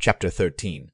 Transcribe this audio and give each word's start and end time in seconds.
Chapter 0.00 0.30
13 0.30 0.92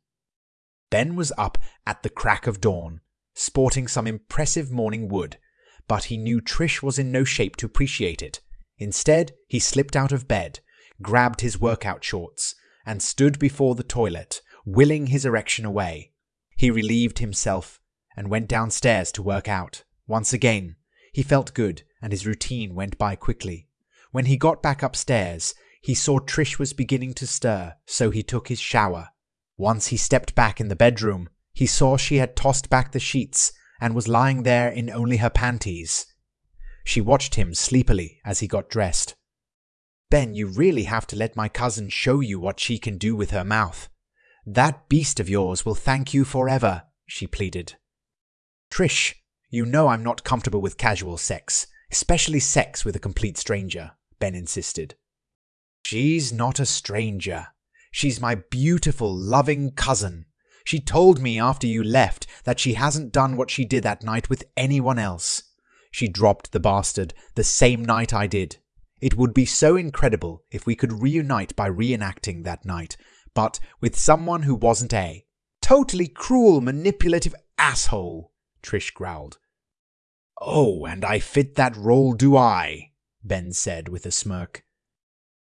Ben 0.90 1.14
was 1.14 1.32
up 1.38 1.58
at 1.86 2.02
the 2.02 2.10
crack 2.10 2.48
of 2.48 2.60
dawn, 2.60 3.02
sporting 3.34 3.86
some 3.86 4.04
impressive 4.04 4.72
morning 4.72 5.06
wood, 5.08 5.38
but 5.86 6.06
he 6.06 6.16
knew 6.16 6.40
Trish 6.40 6.82
was 6.82 6.98
in 6.98 7.12
no 7.12 7.22
shape 7.22 7.54
to 7.58 7.66
appreciate 7.66 8.20
it. 8.20 8.40
Instead, 8.78 9.34
he 9.46 9.60
slipped 9.60 9.94
out 9.94 10.10
of 10.10 10.26
bed, 10.26 10.58
grabbed 11.00 11.40
his 11.40 11.60
workout 11.60 12.02
shorts, 12.02 12.56
and 12.84 13.00
stood 13.00 13.38
before 13.38 13.76
the 13.76 13.84
toilet, 13.84 14.42
willing 14.64 15.06
his 15.06 15.24
erection 15.24 15.64
away. 15.64 16.10
He 16.56 16.72
relieved 16.72 17.20
himself 17.20 17.78
and 18.16 18.28
went 18.28 18.48
downstairs 18.48 19.12
to 19.12 19.22
work 19.22 19.48
out. 19.48 19.84
Once 20.08 20.32
again, 20.32 20.74
he 21.12 21.22
felt 21.22 21.54
good 21.54 21.84
and 22.02 22.12
his 22.12 22.26
routine 22.26 22.74
went 22.74 22.98
by 22.98 23.14
quickly. 23.14 23.68
When 24.10 24.26
he 24.26 24.36
got 24.36 24.64
back 24.64 24.82
upstairs, 24.82 25.54
he 25.86 25.94
saw 25.94 26.18
Trish 26.18 26.58
was 26.58 26.72
beginning 26.72 27.14
to 27.14 27.28
stir, 27.28 27.76
so 27.86 28.10
he 28.10 28.24
took 28.24 28.48
his 28.48 28.58
shower. 28.58 29.10
Once 29.56 29.86
he 29.86 29.96
stepped 29.96 30.34
back 30.34 30.60
in 30.60 30.66
the 30.66 30.74
bedroom, 30.74 31.28
he 31.52 31.64
saw 31.64 31.96
she 31.96 32.16
had 32.16 32.34
tossed 32.34 32.68
back 32.68 32.90
the 32.90 32.98
sheets 32.98 33.52
and 33.80 33.94
was 33.94 34.08
lying 34.08 34.42
there 34.42 34.68
in 34.68 34.90
only 34.90 35.18
her 35.18 35.30
panties. 35.30 36.06
She 36.82 37.00
watched 37.00 37.36
him 37.36 37.54
sleepily 37.54 38.20
as 38.24 38.40
he 38.40 38.48
got 38.48 38.68
dressed. 38.68 39.14
Ben, 40.10 40.34
you 40.34 40.48
really 40.48 40.82
have 40.90 41.06
to 41.06 41.14
let 41.14 41.36
my 41.36 41.48
cousin 41.48 41.88
show 41.88 42.18
you 42.18 42.40
what 42.40 42.58
she 42.58 42.78
can 42.78 42.98
do 42.98 43.14
with 43.14 43.30
her 43.30 43.44
mouth. 43.44 43.88
That 44.44 44.88
beast 44.88 45.20
of 45.20 45.30
yours 45.30 45.64
will 45.64 45.76
thank 45.76 46.12
you 46.12 46.24
forever, 46.24 46.82
she 47.06 47.28
pleaded. 47.28 47.76
Trish, 48.72 49.14
you 49.50 49.64
know 49.64 49.86
I'm 49.86 50.02
not 50.02 50.24
comfortable 50.24 50.60
with 50.60 50.78
casual 50.78 51.16
sex, 51.16 51.68
especially 51.92 52.40
sex 52.40 52.84
with 52.84 52.96
a 52.96 53.06
complete 53.06 53.38
stranger, 53.38 53.92
Ben 54.18 54.34
insisted. 54.34 54.96
She's 55.88 56.32
not 56.32 56.58
a 56.58 56.66
stranger. 56.66 57.46
She's 57.92 58.20
my 58.20 58.34
beautiful, 58.34 59.16
loving 59.16 59.70
cousin. 59.70 60.26
She 60.64 60.80
told 60.80 61.20
me 61.20 61.38
after 61.38 61.68
you 61.68 61.84
left 61.84 62.26
that 62.42 62.58
she 62.58 62.74
hasn't 62.74 63.12
done 63.12 63.36
what 63.36 63.52
she 63.52 63.64
did 63.64 63.84
that 63.84 64.02
night 64.02 64.28
with 64.28 64.42
anyone 64.56 64.98
else. 64.98 65.44
She 65.92 66.08
dropped 66.08 66.50
the 66.50 66.58
bastard 66.58 67.14
the 67.36 67.44
same 67.44 67.84
night 67.84 68.12
I 68.12 68.26
did. 68.26 68.56
It 69.00 69.16
would 69.16 69.32
be 69.32 69.44
so 69.44 69.76
incredible 69.76 70.42
if 70.50 70.66
we 70.66 70.74
could 70.74 71.02
reunite 71.02 71.54
by 71.54 71.70
reenacting 71.70 72.42
that 72.42 72.64
night, 72.64 72.96
but 73.32 73.60
with 73.80 73.94
someone 73.94 74.42
who 74.42 74.56
wasn't 74.56 74.92
a 74.92 75.24
totally 75.62 76.08
cruel, 76.08 76.60
manipulative 76.60 77.36
asshole, 77.58 78.32
Trish 78.60 78.92
growled. 78.92 79.38
Oh, 80.42 80.84
and 80.84 81.04
I 81.04 81.20
fit 81.20 81.54
that 81.54 81.76
role, 81.76 82.14
do 82.14 82.36
I? 82.36 82.90
Ben 83.22 83.52
said 83.52 83.88
with 83.88 84.04
a 84.04 84.10
smirk. 84.10 84.65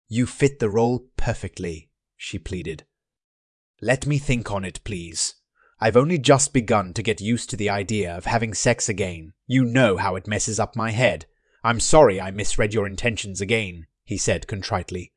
You 0.10 0.26
fit 0.26 0.60
the 0.60 0.70
role 0.70 1.08
perfectly, 1.18 1.90
she 2.16 2.40
pleaded. 2.40 2.86
Let 3.82 4.08
me 4.08 4.18
think 4.18 4.52
on 4.52 4.64
it, 4.64 4.80
please. 4.84 5.36
I've 5.80 5.98
only 5.98 6.18
just 6.18 6.54
begun 6.54 6.94
to 6.94 7.04
get 7.04 7.22
used 7.22 7.50
to 7.52 7.58
the 7.58 7.70
idea 7.70 8.16
of 8.16 8.26
having 8.26 8.54
sex 8.54 8.90
again. 8.90 9.34
You 9.46 9.64
know 9.64 9.98
how 9.98 10.16
it 10.16 10.28
messes 10.28 10.60
up 10.60 10.76
my 10.76 10.92
head. 10.92 11.26
I'm 11.64 11.80
sorry 11.80 12.20
I 12.20 12.32
misread 12.32 12.74
your 12.74 12.88
intentions 12.88 13.42
again, 13.42 13.86
he 14.04 14.18
said 14.18 14.48
contritely. 14.48 15.12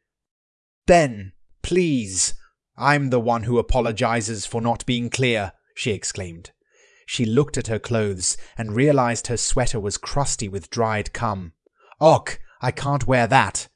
Ben, 0.87 1.33
please. 1.63 2.35
I'm 2.77 3.11
the 3.11 3.21
one 3.21 3.45
who 3.45 3.59
apologizes 3.59 4.45
for 4.45 4.61
not 4.61 4.85
being 4.87 5.09
clear, 5.09 5.53
she 5.75 5.93
exclaimed. 5.93 6.51
She 7.07 7.25
looked 7.25 7.57
at 7.57 7.69
her 7.69 7.79
clothes 7.79 8.37
and 8.59 8.75
realized 8.75 9.29
her 9.29 9.37
sweater 9.37 9.81
was 9.81 9.99
crusty 9.99 10.49
with 10.49 10.71
dried 10.71 11.13
cum. 11.13 11.53
Och, 12.01 12.39
I 12.61 12.71
can't 12.71 13.07
wear 13.07 13.27
that. 13.27 13.69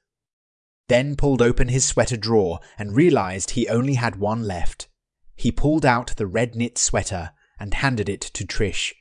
Then 0.89 1.17
pulled 1.17 1.41
open 1.41 1.69
his 1.69 1.85
sweater 1.85 2.17
drawer 2.17 2.61
and 2.79 2.95
realized 2.95 3.51
he 3.51 3.69
only 3.69 3.95
had 3.95 4.17
one 4.17 4.43
left. 4.43 4.89
He 5.35 5.51
pulled 5.51 5.87
out 5.87 6.15
the 6.17 6.27
red 6.27 6.55
knit 6.55 6.79
sweater 6.79 7.31
and 7.59 7.75
handed 7.75 8.09
it 8.09 8.21
to 8.21 8.47
Trish. 8.47 8.93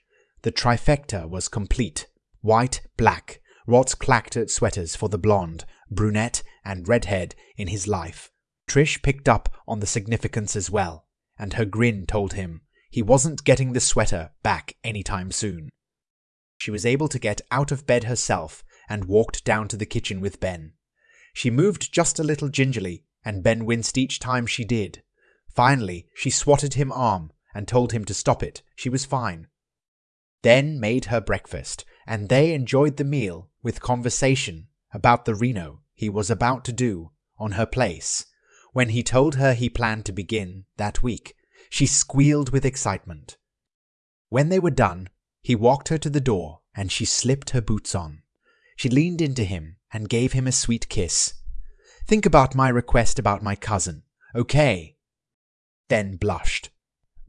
The 0.43 0.51
trifecta 0.51 1.27
was 1.27 1.47
complete. 1.47 2.07
White, 2.41 2.81
black, 2.97 3.41
Rots 3.65 3.95
clacked 3.95 4.35
at 4.35 4.49
sweaters 4.49 4.95
for 4.95 5.07
the 5.07 5.17
blonde, 5.17 5.65
brunette, 5.89 6.43
and 6.65 6.87
redhead 6.87 7.35
in 7.55 7.67
his 7.67 7.87
life. 7.87 8.29
Trish 8.67 9.01
picked 9.01 9.29
up 9.29 9.49
on 9.67 9.79
the 9.79 9.87
significance 9.87 10.55
as 10.55 10.69
well, 10.69 11.05
and 11.37 11.53
her 11.53 11.65
grin 11.65 12.05
told 12.05 12.33
him 12.33 12.61
he 12.89 13.01
wasn't 13.01 13.43
getting 13.43 13.73
the 13.73 13.79
sweater 13.79 14.31
back 14.43 14.75
anytime 14.83 15.31
soon. 15.31 15.69
She 16.57 16.71
was 16.71 16.85
able 16.85 17.07
to 17.07 17.19
get 17.19 17.41
out 17.51 17.71
of 17.71 17.87
bed 17.87 18.03
herself 18.03 18.63
and 18.89 19.05
walked 19.05 19.45
down 19.45 19.67
to 19.69 19.77
the 19.77 19.85
kitchen 19.85 20.19
with 20.19 20.39
Ben. 20.39 20.73
She 21.33 21.49
moved 21.49 21.91
just 21.91 22.19
a 22.19 22.23
little 22.23 22.49
gingerly, 22.49 23.03
and 23.25 23.43
Ben 23.43 23.65
winced 23.65 23.97
each 23.97 24.19
time 24.19 24.45
she 24.45 24.63
did. 24.63 25.03
Finally, 25.49 26.07
she 26.13 26.29
swatted 26.29 26.75
him 26.75 26.91
arm 26.91 27.31
and 27.53 27.67
told 27.67 27.91
him 27.91 28.05
to 28.05 28.13
stop 28.13 28.41
it. 28.41 28.61
She 28.75 28.89
was 28.89 29.05
fine. 29.05 29.47
Then 30.43 30.79
made 30.79 31.05
her 31.05 31.21
breakfast, 31.21 31.85
and 32.05 32.29
they 32.29 32.53
enjoyed 32.53 32.97
the 32.97 33.03
meal 33.03 33.49
with 33.61 33.81
conversation 33.81 34.67
about 34.93 35.25
the 35.25 35.35
Reno 35.35 35.81
he 35.93 36.09
was 36.09 36.29
about 36.29 36.65
to 36.65 36.71
do 36.71 37.11
on 37.37 37.53
her 37.53 37.65
place. 37.65 38.25
When 38.73 38.89
he 38.89 39.03
told 39.03 39.35
her 39.35 39.53
he 39.53 39.69
planned 39.69 40.05
to 40.05 40.11
begin 40.11 40.65
that 40.77 41.03
week, 41.03 41.35
she 41.69 41.85
squealed 41.85 42.49
with 42.49 42.65
excitement. 42.65 43.37
When 44.29 44.49
they 44.49 44.59
were 44.59 44.71
done, 44.71 45.09
he 45.41 45.55
walked 45.55 45.89
her 45.89 45.97
to 45.99 46.09
the 46.09 46.21
door 46.21 46.61
and 46.75 46.91
she 46.91 47.05
slipped 47.05 47.51
her 47.51 47.61
boots 47.61 47.93
on. 47.93 48.23
She 48.75 48.89
leaned 48.89 49.21
into 49.21 49.43
him 49.43 49.77
and 49.93 50.09
gave 50.09 50.33
him 50.33 50.47
a 50.47 50.51
sweet 50.51 50.89
kiss. 50.89 51.35
Think 52.05 52.25
about 52.25 52.55
my 52.55 52.67
request 52.67 53.19
about 53.19 53.43
my 53.43 53.55
cousin, 53.55 54.03
okay? 54.35 54.97
Then 55.87 56.17
blushed. 56.17 56.69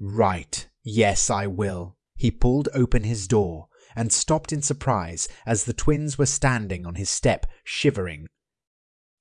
Right, 0.00 0.66
yes, 0.82 1.30
I 1.30 1.46
will. 1.46 1.96
He 2.16 2.30
pulled 2.30 2.68
open 2.74 3.04
his 3.04 3.28
door 3.28 3.68
and 3.94 4.12
stopped 4.12 4.52
in 4.52 4.62
surprise 4.62 5.28
as 5.46 5.64
the 5.64 5.72
twins 5.72 6.18
were 6.18 6.26
standing 6.26 6.84
on 6.86 6.96
his 6.96 7.10
step, 7.10 7.46
shivering. 7.62 8.26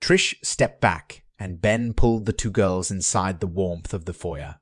Trish 0.01 0.33
stepped 0.43 0.81
back, 0.81 1.23
and 1.37 1.61
Ben 1.61 1.93
pulled 1.93 2.25
the 2.25 2.33
two 2.33 2.51
girls 2.51 2.89
inside 2.89 3.39
the 3.39 3.47
warmth 3.47 3.93
of 3.93 4.05
the 4.05 4.13
foyer. 4.13 4.55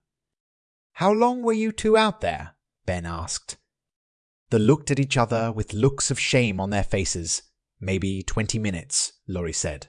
How 0.94 1.12
long 1.12 1.42
were 1.42 1.54
you 1.54 1.72
two 1.72 1.96
out 1.96 2.22
there? 2.22 2.56
Ben 2.86 3.06
asked. 3.06 3.58
They 4.50 4.60
looked 4.60 4.92
at 4.92 5.00
each 5.00 5.16
other 5.18 5.52
with 5.52 5.74
looks 5.74 6.12
of 6.12 6.20
shame 6.20 6.60
on 6.60 6.72
their 6.72 6.84
faces. 6.84 7.44
Maybe 7.82 8.22
twenty 8.22 8.60
minutes, 8.60 9.14
Laurie 9.28 9.52
said. 9.52 9.88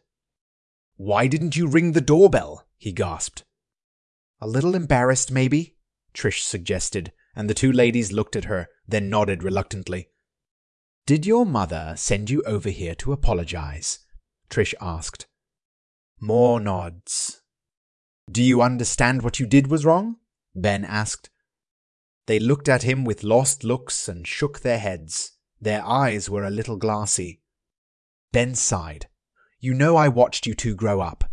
Why 0.96 1.26
didn't 1.26 1.56
you 1.56 1.68
ring 1.68 1.92
the 1.92 2.00
doorbell? 2.00 2.66
he 2.78 2.90
gasped. 2.90 3.44
A 4.40 4.48
little 4.48 4.74
embarrassed, 4.74 5.30
maybe? 5.30 5.76
Trish 6.14 6.42
suggested, 6.42 7.12
and 7.36 7.50
the 7.50 7.54
two 7.54 7.70
ladies 7.70 8.10
looked 8.10 8.34
at 8.34 8.46
her, 8.46 8.68
then 8.88 9.10
nodded 9.10 9.42
reluctantly. 9.42 10.08
Did 11.06 11.26
your 11.26 11.44
mother 11.44 11.94
send 11.96 12.30
you 12.30 12.42
over 12.46 12.70
here 12.70 12.94
to 12.96 13.12
apologize? 13.12 13.98
Trish 14.48 14.72
asked. 14.80 15.26
More 16.18 16.60
nods. 16.60 17.42
Do 18.30 18.42
you 18.42 18.62
understand 18.62 19.22
what 19.22 19.38
you 19.38 19.46
did 19.46 19.66
was 19.66 19.84
wrong? 19.84 20.16
Ben 20.54 20.84
asked. 20.84 21.28
They 22.26 22.38
looked 22.38 22.68
at 22.68 22.84
him 22.84 23.04
with 23.04 23.22
lost 23.22 23.64
looks 23.64 24.08
and 24.08 24.26
shook 24.26 24.60
their 24.60 24.78
heads. 24.78 25.32
Their 25.60 25.84
eyes 25.84 26.30
were 26.30 26.44
a 26.44 26.50
little 26.50 26.76
glassy. 26.76 27.41
Ben 28.32 28.54
sighed. 28.54 29.06
You 29.60 29.74
know 29.74 29.96
I 29.96 30.08
watched 30.08 30.46
you 30.46 30.54
two 30.54 30.74
grow 30.74 31.00
up. 31.00 31.24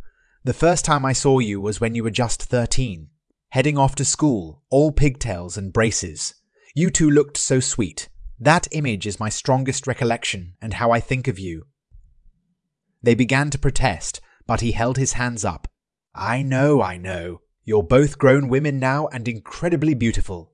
The 0.43 0.53
first 0.53 0.85
time 0.85 1.05
I 1.05 1.13
saw 1.13 1.39
you 1.39 1.59
was 1.59 1.81
when 1.81 1.95
you 1.95 2.03
were 2.03 2.11
just 2.11 2.43
thirteen, 2.43 3.07
heading 3.49 3.77
off 3.77 3.95
to 3.95 4.05
school, 4.05 4.63
all 4.69 4.91
pigtails 4.91 5.57
and 5.57 5.73
braces. 5.73 6.35
You 6.75 6.89
two 6.89 7.09
looked 7.09 7.37
so 7.37 7.59
sweet, 7.59 8.09
that 8.39 8.67
image 8.71 9.07
is 9.07 9.19
my 9.19 9.29
strongest 9.29 9.87
recollection 9.87 10.55
and 10.61 10.75
how 10.75 10.91
I 10.91 10.99
think 10.99 11.27
of 11.27 11.39
you. 11.39 11.65
They 13.01 13.15
began 13.15 13.49
to 13.49 13.57
protest, 13.57 14.21
but 14.45 14.61
he 14.61 14.71
held 14.71 14.97
his 14.97 15.13
hands 15.13 15.43
up. 15.43 15.67
I 16.13 16.41
know, 16.41 16.81
I 16.81 16.97
know. 16.97 17.41
You're 17.63 17.83
both 17.83 18.17
grown 18.17 18.47
women 18.47 18.79
now 18.79 19.07
and 19.07 19.27
incredibly 19.27 19.93
beautiful. 19.93 20.53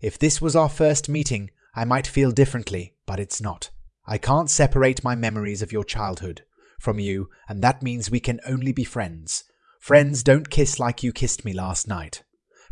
If 0.00 0.18
this 0.18 0.40
was 0.40 0.54
our 0.54 0.68
first 0.68 1.08
meeting, 1.08 1.50
I 1.74 1.84
might 1.84 2.06
feel 2.06 2.30
differently, 2.30 2.94
but 3.06 3.20
it's 3.20 3.40
not. 3.40 3.70
I 4.06 4.18
can't 4.18 4.50
separate 4.50 5.04
my 5.04 5.14
memories 5.14 5.62
of 5.62 5.72
your 5.72 5.84
childhood 5.84 6.44
from 6.78 6.98
you, 6.98 7.30
and 7.48 7.62
that 7.62 7.82
means 7.82 8.10
we 8.10 8.20
can 8.20 8.40
only 8.46 8.72
be 8.72 8.84
friends. 8.84 9.44
Friends 9.80 10.22
don't 10.22 10.50
kiss 10.50 10.78
like 10.78 11.02
you 11.02 11.12
kissed 11.12 11.44
me 11.44 11.52
last 11.52 11.88
night. 11.88 12.22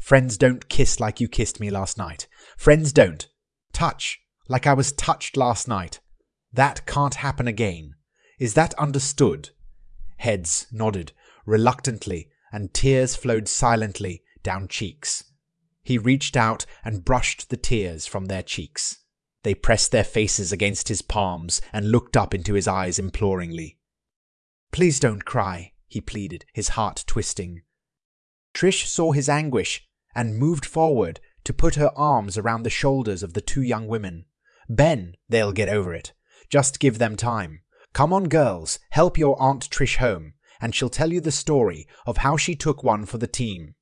Friends 0.01 0.37
don't 0.37 0.69
kiss 0.69 1.01
like 1.01 1.21
you 1.21 1.29
kissed 1.29 1.61
me 1.61 1.71
last 1.71 1.97
night. 1.97 2.27
Friends 2.57 2.93
don't 2.93 3.29
touch 3.73 4.21
like 4.49 4.67
I 4.67 4.75
was 4.75 4.93
touched 4.93 5.37
last 5.37 5.69
night. 5.69 6.01
That 6.53 6.85
can't 6.87 7.15
happen 7.17 7.47
again. 7.47 7.95
Is 8.39 8.55
that 8.55 8.75
understood? 8.75 9.51
Heads 10.19 10.67
nodded 10.73 11.13
reluctantly, 11.47 12.29
and 12.53 12.73
tears 12.73 13.17
flowed 13.17 13.49
silently 13.49 14.23
down 14.43 14.69
cheeks. 14.69 15.25
He 15.83 15.99
reached 15.99 16.37
out 16.37 16.67
and 16.85 17.05
brushed 17.05 17.51
the 17.51 17.57
tears 17.57 18.07
from 18.07 18.27
their 18.27 18.43
cheeks. 18.43 18.99
They 19.45 19.55
pressed 19.55 19.91
their 19.91 20.05
faces 20.05 20.53
against 20.53 20.89
his 20.89 21.03
palms 21.03 21.61
and 21.73 21.91
looked 21.91 22.17
up 22.17 22.33
into 22.33 22.55
his 22.55 22.69
eyes 22.69 22.99
imploringly. 22.99 23.79
Please 24.71 25.01
don't 25.01 25.25
cry, 25.25 25.73
he 25.89 26.01
pleaded, 26.01 26.45
his 26.53 26.71
heart 26.71 27.05
twisting. 27.07 27.63
Trish 28.55 28.87
saw 28.87 29.13
his 29.13 29.29
anguish 29.29 29.89
and 30.15 30.39
moved 30.39 30.65
forward 30.65 31.21
to 31.45 31.53
put 31.53 31.75
her 31.75 31.91
arms 31.97 32.39
around 32.39 32.63
the 32.63 32.71
shoulders 32.71 33.23
of 33.23 33.35
the 33.35 33.41
two 33.41 33.63
young 33.63 33.89
women. 33.89 34.27
Ben, 34.69 35.15
they'll 35.29 35.53
get 35.53 35.69
over 35.69 35.93
it. 35.93 36.13
Just 36.49 36.79
give 36.79 36.99
them 36.99 37.17
time. 37.17 37.63
Come 37.93 38.13
on, 38.13 38.29
girls, 38.29 38.79
help 38.91 39.19
your 39.19 39.41
Aunt 39.41 39.69
Trish 39.69 39.97
home, 39.97 40.35
and 40.61 40.75
she'll 40.75 40.89
tell 40.89 41.13
you 41.13 41.21
the 41.21 41.33
story 41.33 41.87
of 42.07 42.19
how 42.19 42.37
she 42.37 42.55
took 42.55 42.83
one 42.83 43.05
for 43.05 43.19
the 43.19 43.27
team. 43.27 43.75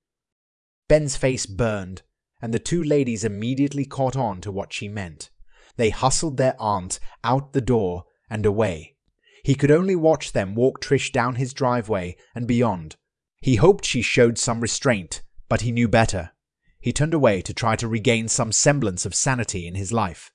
Ben's 0.89 1.17
face 1.17 1.47
burned, 1.47 2.03
and 2.41 2.55
the 2.55 2.59
two 2.59 2.83
ladies 2.83 3.25
immediately 3.25 3.85
caught 3.85 4.17
on 4.17 4.41
to 4.41 4.51
what 4.51 4.73
she 4.73 4.89
meant. 4.89 5.31
They 5.77 5.91
hustled 5.91 6.37
their 6.37 6.55
aunt 6.59 7.01
out 7.25 7.53
the 7.53 7.61
door 7.61 8.05
and 8.29 8.45
away. 8.47 8.97
He 9.43 9.55
could 9.55 9.71
only 9.71 9.97
watch 9.97 10.33
them 10.33 10.55
walk 10.55 10.81
Trish 10.81 11.13
down 11.13 11.37
his 11.37 11.55
driveway 11.55 12.17
and 12.35 12.47
beyond. 12.47 12.97
He 13.41 13.57
hoped 13.57 13.85
she 13.85 14.03
showed 14.03 14.39
some 14.39 14.61
restraint, 14.61 15.23
but 15.49 15.63
he 15.63 15.73
knew 15.73 15.89
better. 15.89 16.33
He 16.81 16.93
turned 16.93 17.15
away 17.15 17.43
to 17.43 17.55
try 17.55 17.77
to 17.77 17.89
regain 17.89 18.29
some 18.29 18.53
semblance 18.53 19.07
of 19.07 19.15
sanity 19.15 19.67
in 19.67 19.75
his 19.75 19.93
life. 19.93 20.31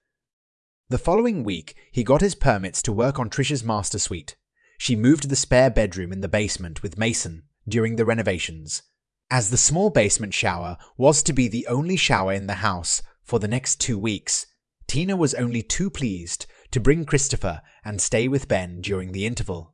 The 0.90 0.98
following 0.98 1.44
week, 1.44 1.76
he 1.92 2.04
got 2.04 2.22
his 2.22 2.36
permits 2.36 2.82
to 2.84 2.94
work 2.94 3.18
on 3.18 3.30
Trish's 3.30 3.64
master 3.64 3.98
suite. 3.98 4.36
She 4.78 4.96
moved 4.96 5.30
the 5.30 5.36
spare 5.36 5.72
bedroom 5.72 6.12
in 6.12 6.22
the 6.22 6.28
basement 6.28 6.84
with 6.84 6.98
Mason 6.98 7.44
during 7.68 7.96
the 7.96 8.06
renovations. 8.06 8.84
As 9.32 9.50
the 9.50 9.58
small 9.58 9.90
basement 9.90 10.34
shower 10.36 10.78
was 10.98 11.24
to 11.24 11.34
be 11.34 11.48
the 11.48 11.66
only 11.68 11.98
shower 11.98 12.34
in 12.34 12.46
the 12.46 12.56
house 12.56 13.02
for 13.24 13.40
the 13.40 13.48
next 13.48 13.82
two 13.82 13.98
weeks, 13.98 14.46
Tina 14.88 15.16
was 15.16 15.34
only 15.34 15.62
too 15.62 15.90
pleased 15.90 16.46
to 16.72 16.80
bring 16.80 17.06
Christopher 17.06 17.62
and 17.84 18.00
stay 18.00 18.28
with 18.28 18.48
Ben 18.48 18.82
during 18.82 19.12
the 19.12 19.26
interval. 19.26 19.74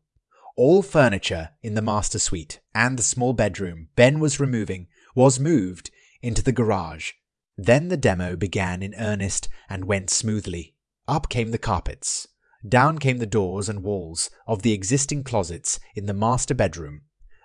All 0.57 0.81
furniture 0.81 1.51
in 1.61 1.75
the 1.75 1.81
master 1.81 2.19
suite 2.19 2.59
and 2.73 2.97
the 2.97 3.03
small 3.03 3.33
bedroom 3.33 3.89
Ben 3.95 4.19
was 4.19 4.39
removing 4.39 4.87
was 5.15 5.39
moved 5.39 5.91
into 6.21 6.41
the 6.41 6.51
garage. 6.51 7.11
Then 7.57 7.89
the 7.89 7.97
demo 7.97 8.35
began 8.35 8.81
in 8.81 8.95
earnest 8.95 9.47
and 9.69 9.85
went 9.85 10.09
smoothly. 10.09 10.75
Up 11.07 11.29
came 11.29 11.51
the 11.51 11.57
carpets. 11.57 12.27
Down 12.67 12.97
came 12.97 13.17
the 13.17 13.25
doors 13.25 13.69
and 13.69 13.83
walls 13.83 14.29
of 14.47 14.61
the 14.61 14.73
existing 14.73 15.23
closets 15.23 15.79
in 15.95 16.05
the 16.05 16.13
master 16.13 16.53
bedroom. 16.53 17.01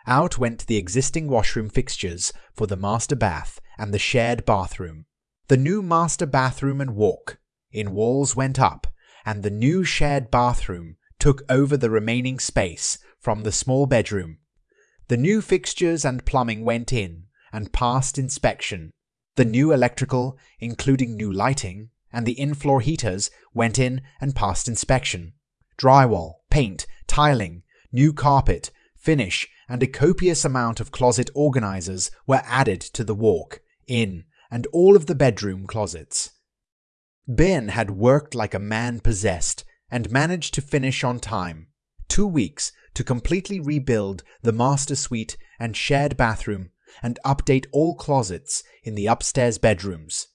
Out 0.06 0.38
went 0.38 0.66
the 0.66 0.76
existing 0.76 1.28
washroom 1.28 1.68
fixtures 1.68 2.32
for 2.54 2.66
the 2.66 2.76
master 2.76 3.16
bath 3.16 3.60
and 3.76 3.92
the 3.92 3.98
shared 3.98 4.44
bathroom. 4.44 5.06
The 5.48 5.56
new 5.56 5.82
master 5.82 6.26
bathroom 6.26 6.80
and 6.80 6.94
walk 6.94 7.38
in 7.76 7.92
walls 7.92 8.34
went 8.34 8.58
up, 8.58 8.86
and 9.24 9.42
the 9.42 9.50
new 9.50 9.84
shared 9.84 10.30
bathroom 10.30 10.96
took 11.18 11.42
over 11.48 11.76
the 11.76 11.90
remaining 11.90 12.38
space 12.38 12.98
from 13.20 13.42
the 13.42 13.52
small 13.52 13.86
bedroom. 13.86 14.38
The 15.08 15.16
new 15.16 15.40
fixtures 15.40 16.04
and 16.04 16.24
plumbing 16.24 16.64
went 16.64 16.92
in 16.92 17.24
and 17.52 17.72
passed 17.72 18.18
inspection. 18.18 18.92
The 19.36 19.44
new 19.44 19.72
electrical, 19.72 20.38
including 20.58 21.16
new 21.16 21.32
lighting, 21.32 21.90
and 22.12 22.24
the 22.24 22.38
in-floor 22.40 22.80
heaters 22.80 23.30
went 23.52 23.78
in 23.78 24.00
and 24.20 24.34
passed 24.34 24.68
inspection. 24.68 25.34
Drywall, 25.78 26.36
paint, 26.50 26.86
tiling, 27.06 27.62
new 27.92 28.12
carpet, 28.12 28.70
finish, 28.96 29.46
and 29.68 29.82
a 29.82 29.86
copious 29.86 30.44
amount 30.44 30.80
of 30.80 30.90
closet 30.90 31.28
organizers 31.34 32.10
were 32.26 32.42
added 32.44 32.80
to 32.80 33.04
the 33.04 33.14
walk, 33.14 33.60
in, 33.86 34.24
and 34.50 34.66
all 34.72 34.96
of 34.96 35.06
the 35.06 35.14
bedroom 35.14 35.66
closets. 35.66 36.30
Ben 37.28 37.68
had 37.68 37.90
worked 37.90 38.34
like 38.34 38.54
a 38.54 38.58
man 38.58 39.00
possessed 39.00 39.64
and 39.90 40.10
managed 40.10 40.54
to 40.54 40.62
finish 40.62 41.02
on 41.02 41.18
time. 41.18 41.68
Two 42.08 42.26
weeks 42.26 42.72
to 42.94 43.04
completely 43.04 43.60
rebuild 43.60 44.22
the 44.42 44.52
master 44.52 44.96
suite 44.96 45.36
and 45.58 45.76
shared 45.76 46.16
bathroom 46.16 46.70
and 47.02 47.18
update 47.24 47.66
all 47.72 47.94
closets 47.94 48.62
in 48.84 48.94
the 48.94 49.06
upstairs 49.06 49.58
bedrooms. 49.58 50.28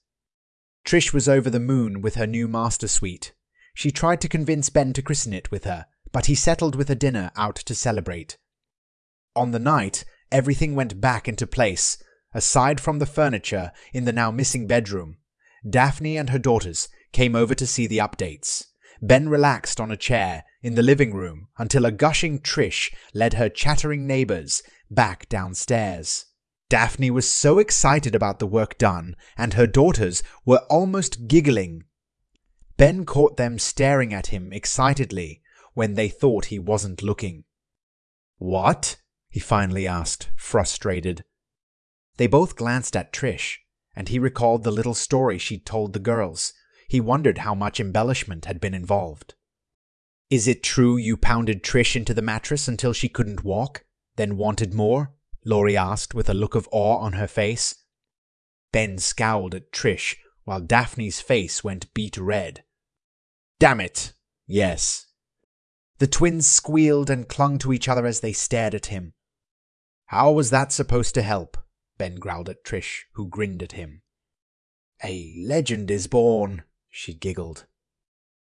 Trish 0.84 1.12
was 1.12 1.28
over 1.28 1.48
the 1.48 1.60
moon 1.60 2.02
with 2.02 2.16
her 2.16 2.26
new 2.26 2.46
master 2.46 2.88
suite. 2.88 3.32
She 3.74 3.90
tried 3.90 4.20
to 4.20 4.28
convince 4.28 4.68
Ben 4.68 4.92
to 4.92 5.02
christen 5.02 5.32
it 5.32 5.50
with 5.50 5.64
her, 5.64 5.86
but 6.12 6.26
he 6.26 6.34
settled 6.34 6.76
with 6.76 6.90
a 6.90 6.94
dinner 6.94 7.30
out 7.36 7.56
to 7.56 7.74
celebrate. 7.74 8.36
On 9.34 9.50
the 9.50 9.58
night, 9.58 10.04
everything 10.30 10.74
went 10.74 11.00
back 11.00 11.26
into 11.26 11.46
place, 11.46 12.02
aside 12.34 12.80
from 12.80 12.98
the 12.98 13.06
furniture 13.06 13.72
in 13.92 14.04
the 14.04 14.12
now 14.12 14.30
missing 14.30 14.66
bedroom. 14.66 15.16
Daphne 15.68 16.16
and 16.16 16.30
her 16.30 16.38
daughters 16.38 16.88
came 17.12 17.36
over 17.36 17.54
to 17.54 17.66
see 17.66 17.86
the 17.86 17.98
updates. 17.98 18.64
Ben 19.00 19.28
relaxed 19.28 19.80
on 19.80 19.90
a 19.90 19.96
chair 19.96 20.44
in 20.62 20.74
the 20.74 20.82
living 20.82 21.12
room 21.12 21.48
until 21.58 21.84
a 21.84 21.90
gushing 21.90 22.38
Trish 22.38 22.92
led 23.14 23.34
her 23.34 23.48
chattering 23.48 24.06
neighbors 24.06 24.62
back 24.90 25.28
downstairs. 25.28 26.26
Daphne 26.68 27.10
was 27.10 27.28
so 27.30 27.58
excited 27.58 28.14
about 28.14 28.38
the 28.38 28.46
work 28.46 28.78
done, 28.78 29.14
and 29.36 29.54
her 29.54 29.66
daughters 29.66 30.22
were 30.46 30.64
almost 30.70 31.26
giggling. 31.28 31.84
Ben 32.76 33.04
caught 33.04 33.36
them 33.36 33.58
staring 33.58 34.14
at 34.14 34.28
him 34.28 34.52
excitedly 34.52 35.42
when 35.74 35.94
they 35.94 36.08
thought 36.08 36.46
he 36.46 36.58
wasn't 36.58 37.02
looking. 37.02 37.44
What? 38.38 38.96
he 39.28 39.40
finally 39.40 39.86
asked, 39.86 40.30
frustrated. 40.36 41.24
They 42.16 42.26
both 42.26 42.56
glanced 42.56 42.96
at 42.96 43.12
Trish, 43.12 43.58
and 43.94 44.08
he 44.08 44.18
recalled 44.18 44.64
the 44.64 44.70
little 44.70 44.94
story 44.94 45.38
she'd 45.38 45.66
told 45.66 45.92
the 45.92 45.98
girls. 45.98 46.52
He 46.88 47.00
wondered 47.00 47.38
how 47.38 47.54
much 47.54 47.80
embellishment 47.80 48.44
had 48.44 48.60
been 48.60 48.74
involved. 48.74 49.34
Is 50.30 50.48
it 50.48 50.62
true 50.62 50.96
you 50.96 51.16
pounded 51.16 51.62
Trish 51.62 51.94
into 51.94 52.14
the 52.14 52.22
mattress 52.22 52.68
until 52.68 52.92
she 52.92 53.08
couldn't 53.08 53.44
walk, 53.44 53.84
then 54.16 54.36
wanted 54.36 54.72
more? 54.72 55.12
Laurie 55.44 55.76
asked 55.76 56.14
with 56.14 56.28
a 56.28 56.34
look 56.34 56.54
of 56.54 56.68
awe 56.72 56.98
on 56.98 57.14
her 57.14 57.26
face. 57.26 57.74
Ben 58.72 58.98
scowled 58.98 59.54
at 59.54 59.72
Trish 59.72 60.16
while 60.44 60.60
Daphne's 60.60 61.20
face 61.20 61.62
went 61.62 61.92
beet 61.94 62.16
red. 62.16 62.64
Damn 63.58 63.80
it! 63.80 64.12
Yes. 64.46 65.06
The 65.98 66.06
twins 66.06 66.46
squealed 66.46 67.10
and 67.10 67.28
clung 67.28 67.58
to 67.58 67.72
each 67.72 67.88
other 67.88 68.06
as 68.06 68.20
they 68.20 68.32
stared 68.32 68.74
at 68.74 68.86
him. 68.86 69.14
How 70.06 70.32
was 70.32 70.50
that 70.50 70.72
supposed 70.72 71.14
to 71.14 71.22
help? 71.22 71.56
Ben 72.02 72.16
growled 72.16 72.48
at 72.48 72.64
Trish, 72.64 73.04
who 73.12 73.28
grinned 73.28 73.62
at 73.62 73.78
him. 73.78 74.02
A 75.04 75.36
legend 75.46 75.88
is 75.88 76.08
born, 76.08 76.64
she 76.90 77.14
giggled. 77.14 77.66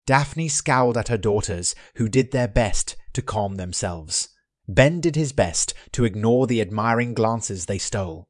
Daphne 0.05 0.49
scowled 0.49 0.97
at 0.97 1.07
her 1.07 1.17
daughters, 1.17 1.77
who 1.95 2.09
did 2.09 2.33
their 2.33 2.49
best 2.49 2.97
to 3.13 3.23
calm 3.23 3.55
themselves. 3.55 4.31
Ben 4.67 5.01
did 5.01 5.15
his 5.15 5.33
best 5.33 5.75
to 5.93 6.05
ignore 6.05 6.49
the 6.49 6.61
admiring 6.61 7.15
glances 7.15 7.67
they 7.67 7.79
stole. 7.79 8.29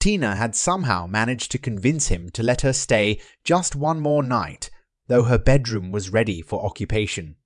Tina 0.00 0.34
had 0.34 0.56
somehow 0.56 1.06
managed 1.06 1.52
to 1.52 1.58
convince 1.58 2.08
him 2.08 2.28
to 2.30 2.42
let 2.42 2.62
her 2.62 2.72
stay 2.72 3.20
just 3.44 3.76
one 3.76 4.00
more 4.00 4.24
night, 4.24 4.70
though 5.06 5.22
her 5.22 5.38
bedroom 5.38 5.92
was 5.92 6.10
ready 6.10 6.42
for 6.42 6.66
occupation. 6.66 7.36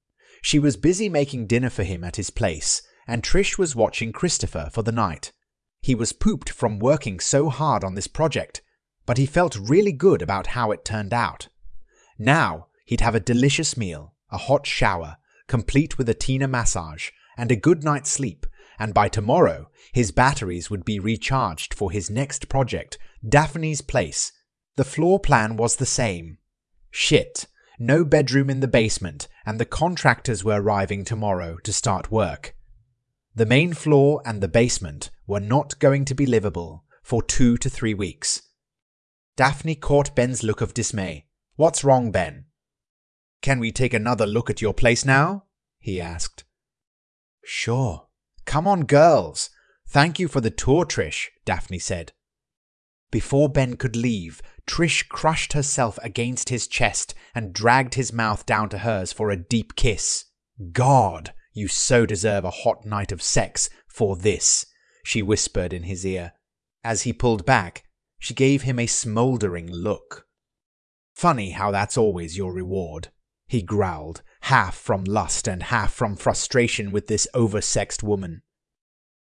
She 0.41 0.59
was 0.59 0.79
busy 0.79 1.11
making 1.11 1.47
dinner 1.47 1.69
for 1.69 1.83
him 1.83 2.03
at 2.03 2.17
his 2.17 2.31
place, 2.31 2.81
and 3.07 3.23
Trish 3.23 3.59
was 3.59 3.77
watching 3.77 4.13
Christopher 4.13 4.71
for 4.73 4.81
the 4.83 4.93
night. 4.93 5.33
He 5.81 5.95
was 5.95 6.13
pooped 6.13 6.51
from 6.51 6.79
working 6.79 7.21
so 7.21 7.49
hard 7.49 7.83
on 7.85 7.95
this 7.95 8.07
project, 8.07 8.63
but 9.07 9.19
he 9.19 9.27
felt 9.27 9.57
really 9.57 9.93
good 9.93 10.23
about 10.23 10.49
how 10.49 10.71
it 10.71 10.85
turned 10.85 11.13
out. 11.13 11.49
Now 12.19 12.67
he'd 12.85 13.01
have 13.01 13.15
a 13.15 13.21
delicious 13.21 13.77
meal, 13.77 14.15
a 14.31 14.39
hot 14.39 14.67
shower, 14.67 15.17
complete 15.47 15.99
with 15.99 16.09
a 16.09 16.15
Tina 16.15 16.47
massage, 16.47 17.11
and 17.37 17.51
a 17.51 17.57
good 17.57 17.83
night's 17.83 18.11
sleep, 18.11 18.47
and 18.79 18.93
by 18.93 19.09
tomorrow 19.09 19.71
his 19.93 20.13
batteries 20.13 20.71
would 20.71 20.85
be 20.85 20.99
recharged 20.99 21.73
for 21.75 21.91
his 21.91 22.11
next 22.11 22.49
project, 22.49 22.99
Daphne's 23.27 23.81
Place. 23.81 24.33
The 24.77 24.85
floor 24.85 25.19
plan 25.19 25.57
was 25.57 25.77
the 25.77 25.87
same. 25.87 26.39
Shit, 26.91 27.47
no 27.79 28.05
bedroom 28.05 28.51
in 28.51 28.61
the 28.61 28.69
basement, 28.69 29.29
and 29.47 29.59
the 29.59 29.65
contractors 29.65 30.45
were 30.45 30.61
arriving 30.61 31.05
tomorrow 31.05 31.57
to 31.65 31.73
start 31.73 32.11
work. 32.11 32.55
The 33.35 33.47
main 33.47 33.73
floor 33.75 34.23
and 34.25 34.41
the 34.41 34.49
basement 34.49 35.11
were 35.27 35.41
not 35.41 35.79
going 35.79 36.05
to 36.07 36.15
be 36.15 36.27
livable 36.27 36.85
for 37.03 37.23
two 37.23 37.57
to 37.59 37.71
three 37.71 37.95
weeks. 37.95 38.43
Daphne 39.37 39.75
caught 39.75 40.15
Ben's 40.15 40.43
look 40.43 40.61
of 40.61 40.75
dismay. 40.75 41.27
What's 41.57 41.85
wrong, 41.85 42.11
Ben? 42.11 42.47
Can 43.43 43.59
we 43.59 43.73
take 43.73 43.95
another 43.95 44.27
look 44.27 44.51
at 44.51 44.61
your 44.61 44.75
place 44.75 45.05
now? 45.05 45.45
he 45.79 46.01
asked. 46.01 46.45
Sure. 47.45 48.09
Come 48.45 48.67
on, 48.67 48.85
girls. 48.85 49.51
Thank 49.87 50.19
you 50.19 50.29
for 50.29 50.41
the 50.41 50.51
tour, 50.51 50.85
Trish, 50.85 51.29
Daphne 51.45 51.79
said. 51.79 52.13
Before 53.11 53.49
Ben 53.49 53.77
could 53.77 53.97
leave, 53.97 54.43
Trish 54.67 55.09
crushed 55.09 55.53
herself 55.53 55.99
against 56.03 56.49
his 56.49 56.69
chest 56.69 57.15
and 57.35 57.53
dragged 57.53 57.95
his 57.95 58.13
mouth 58.13 58.47
down 58.47 58.69
to 58.69 58.79
hers 58.79 59.13
for 59.13 59.31
a 59.31 59.37
deep 59.37 59.75
kiss. 59.75 60.27
God, 60.73 61.33
you 61.53 61.69
so 61.69 62.07
deserve 62.07 62.45
a 62.45 62.51
hot 62.51 62.85
night 62.85 63.13
of 63.13 63.23
sex 63.23 63.69
for 63.87 64.17
this, 64.17 64.67
she 65.03 65.23
whispered 65.23 65.73
in 65.73 65.85
his 65.85 66.07
ear. 66.07 66.33
As 66.85 67.03
he 67.03 67.13
pulled 67.13 67.45
back, 67.45 67.85
she 68.19 68.35
gave 68.35 68.63
him 68.63 68.79
a 68.79 68.87
smouldering 68.87 69.71
look. 69.71 70.27
Funny 71.15 71.51
how 71.51 71.71
that's 71.71 71.99
always 71.99 72.37
your 72.37 72.53
reward, 72.53 73.09
he 73.47 73.63
growled, 73.63 74.23
half 74.43 74.77
from 74.77 75.05
lust 75.05 75.49
and 75.49 75.65
half 75.65 75.93
from 75.93 76.17
frustration 76.17 76.93
with 76.93 77.09
this 77.09 77.27
oversexed 77.35 78.03
woman. 78.03 78.43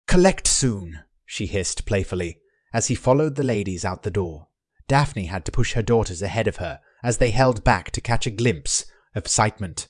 Collect 0.06 0.46
soon, 0.46 1.00
she 1.26 1.46
hissed 1.46 1.86
playfully 1.86 2.38
as 2.72 2.88
he 2.88 2.94
followed 2.94 3.34
the 3.36 3.42
ladies 3.42 3.84
out 3.84 4.02
the 4.02 4.10
door. 4.10 4.48
Daphne 4.88 5.26
had 5.26 5.44
to 5.44 5.52
push 5.52 5.72
her 5.74 5.82
daughters 5.82 6.22
ahead 6.22 6.48
of 6.48 6.56
her 6.56 6.80
as 7.02 7.18
they 7.18 7.30
held 7.30 7.64
back 7.64 7.90
to 7.90 8.00
catch 8.00 8.26
a 8.26 8.30
glimpse 8.30 8.84
of 9.14 9.24
excitement. 9.24 9.88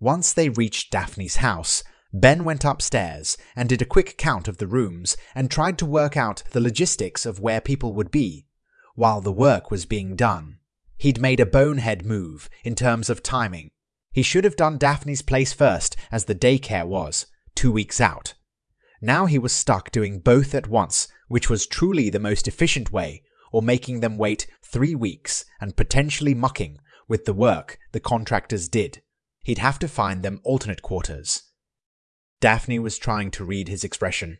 Once 0.00 0.32
they 0.32 0.48
reached 0.48 0.90
Daphne's 0.90 1.36
house, 1.36 1.82
Ben 2.12 2.44
went 2.44 2.64
upstairs 2.64 3.36
and 3.54 3.68
did 3.68 3.80
a 3.80 3.86
quick 3.86 4.16
count 4.18 4.48
of 4.48 4.58
the 4.58 4.66
rooms 4.66 5.16
and 5.34 5.50
tried 5.50 5.78
to 5.78 5.86
work 5.86 6.16
out 6.16 6.42
the 6.52 6.60
logistics 6.60 7.24
of 7.26 7.40
where 7.40 7.60
people 7.60 7.92
would 7.94 8.10
be 8.10 8.46
while 8.94 9.20
the 9.20 9.32
work 9.32 9.70
was 9.70 9.86
being 9.86 10.16
done. 10.16 10.58
He'd 10.96 11.20
made 11.20 11.40
a 11.40 11.46
bonehead 11.46 12.04
move 12.04 12.48
in 12.64 12.74
terms 12.74 13.10
of 13.10 13.22
timing. 13.22 13.70
He 14.12 14.22
should 14.22 14.44
have 14.44 14.56
done 14.56 14.78
Daphne's 14.78 15.20
place 15.20 15.52
first, 15.52 15.94
as 16.10 16.24
the 16.24 16.34
daycare 16.34 16.86
was, 16.86 17.26
two 17.54 17.70
weeks 17.70 18.00
out. 18.00 18.32
Now 19.02 19.26
he 19.26 19.38
was 19.38 19.52
stuck 19.52 19.90
doing 19.90 20.20
both 20.20 20.54
at 20.54 20.68
once, 20.68 21.08
which 21.28 21.50
was 21.50 21.66
truly 21.66 22.08
the 22.08 22.18
most 22.18 22.48
efficient 22.48 22.90
way, 22.90 23.22
or 23.52 23.60
making 23.60 24.00
them 24.00 24.16
wait 24.16 24.46
three 24.62 24.94
weeks 24.94 25.44
and 25.60 25.76
potentially 25.76 26.34
mucking 26.34 26.78
with 27.06 27.26
the 27.26 27.34
work 27.34 27.78
the 27.92 28.00
contractors 28.00 28.68
did. 28.68 29.02
He'd 29.46 29.58
have 29.58 29.78
to 29.78 29.86
find 29.86 30.24
them 30.24 30.40
alternate 30.42 30.82
quarters. 30.82 31.44
Daphne 32.40 32.80
was 32.80 32.98
trying 32.98 33.30
to 33.30 33.44
read 33.44 33.68
his 33.68 33.84
expression. 33.84 34.38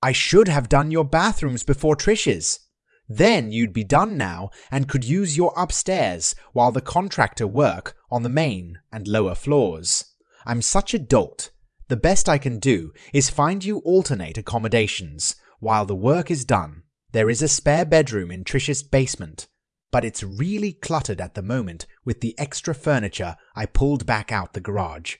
I 0.00 0.12
should 0.12 0.46
have 0.46 0.68
done 0.68 0.92
your 0.92 1.02
bathrooms 1.02 1.64
before 1.64 1.96
Trish's. 1.96 2.60
Then 3.08 3.50
you'd 3.50 3.72
be 3.72 3.82
done 3.82 4.16
now 4.16 4.50
and 4.70 4.88
could 4.88 5.02
use 5.02 5.36
your 5.36 5.52
upstairs 5.56 6.36
while 6.52 6.70
the 6.70 6.80
contractor 6.80 7.48
work 7.48 7.96
on 8.12 8.22
the 8.22 8.28
main 8.28 8.78
and 8.92 9.08
lower 9.08 9.34
floors. 9.34 10.04
I'm 10.46 10.62
such 10.62 10.94
a 10.94 10.98
dolt. 11.00 11.50
The 11.88 11.96
best 11.96 12.28
I 12.28 12.38
can 12.38 12.60
do 12.60 12.92
is 13.12 13.28
find 13.28 13.64
you 13.64 13.78
alternate 13.78 14.38
accommodations 14.38 15.34
while 15.58 15.84
the 15.84 15.96
work 15.96 16.30
is 16.30 16.44
done. 16.44 16.84
There 17.10 17.28
is 17.28 17.42
a 17.42 17.48
spare 17.48 17.84
bedroom 17.84 18.30
in 18.30 18.44
Trish's 18.44 18.84
basement, 18.84 19.48
but 19.90 20.04
it's 20.04 20.22
really 20.22 20.72
cluttered 20.72 21.20
at 21.20 21.34
the 21.34 21.42
moment 21.42 21.86
with 22.04 22.20
the 22.20 22.38
extra 22.38 22.74
furniture 22.74 23.36
I 23.54 23.66
pulled 23.66 24.06
back 24.06 24.30
out 24.30 24.52
the 24.52 24.60
garage. 24.60 25.16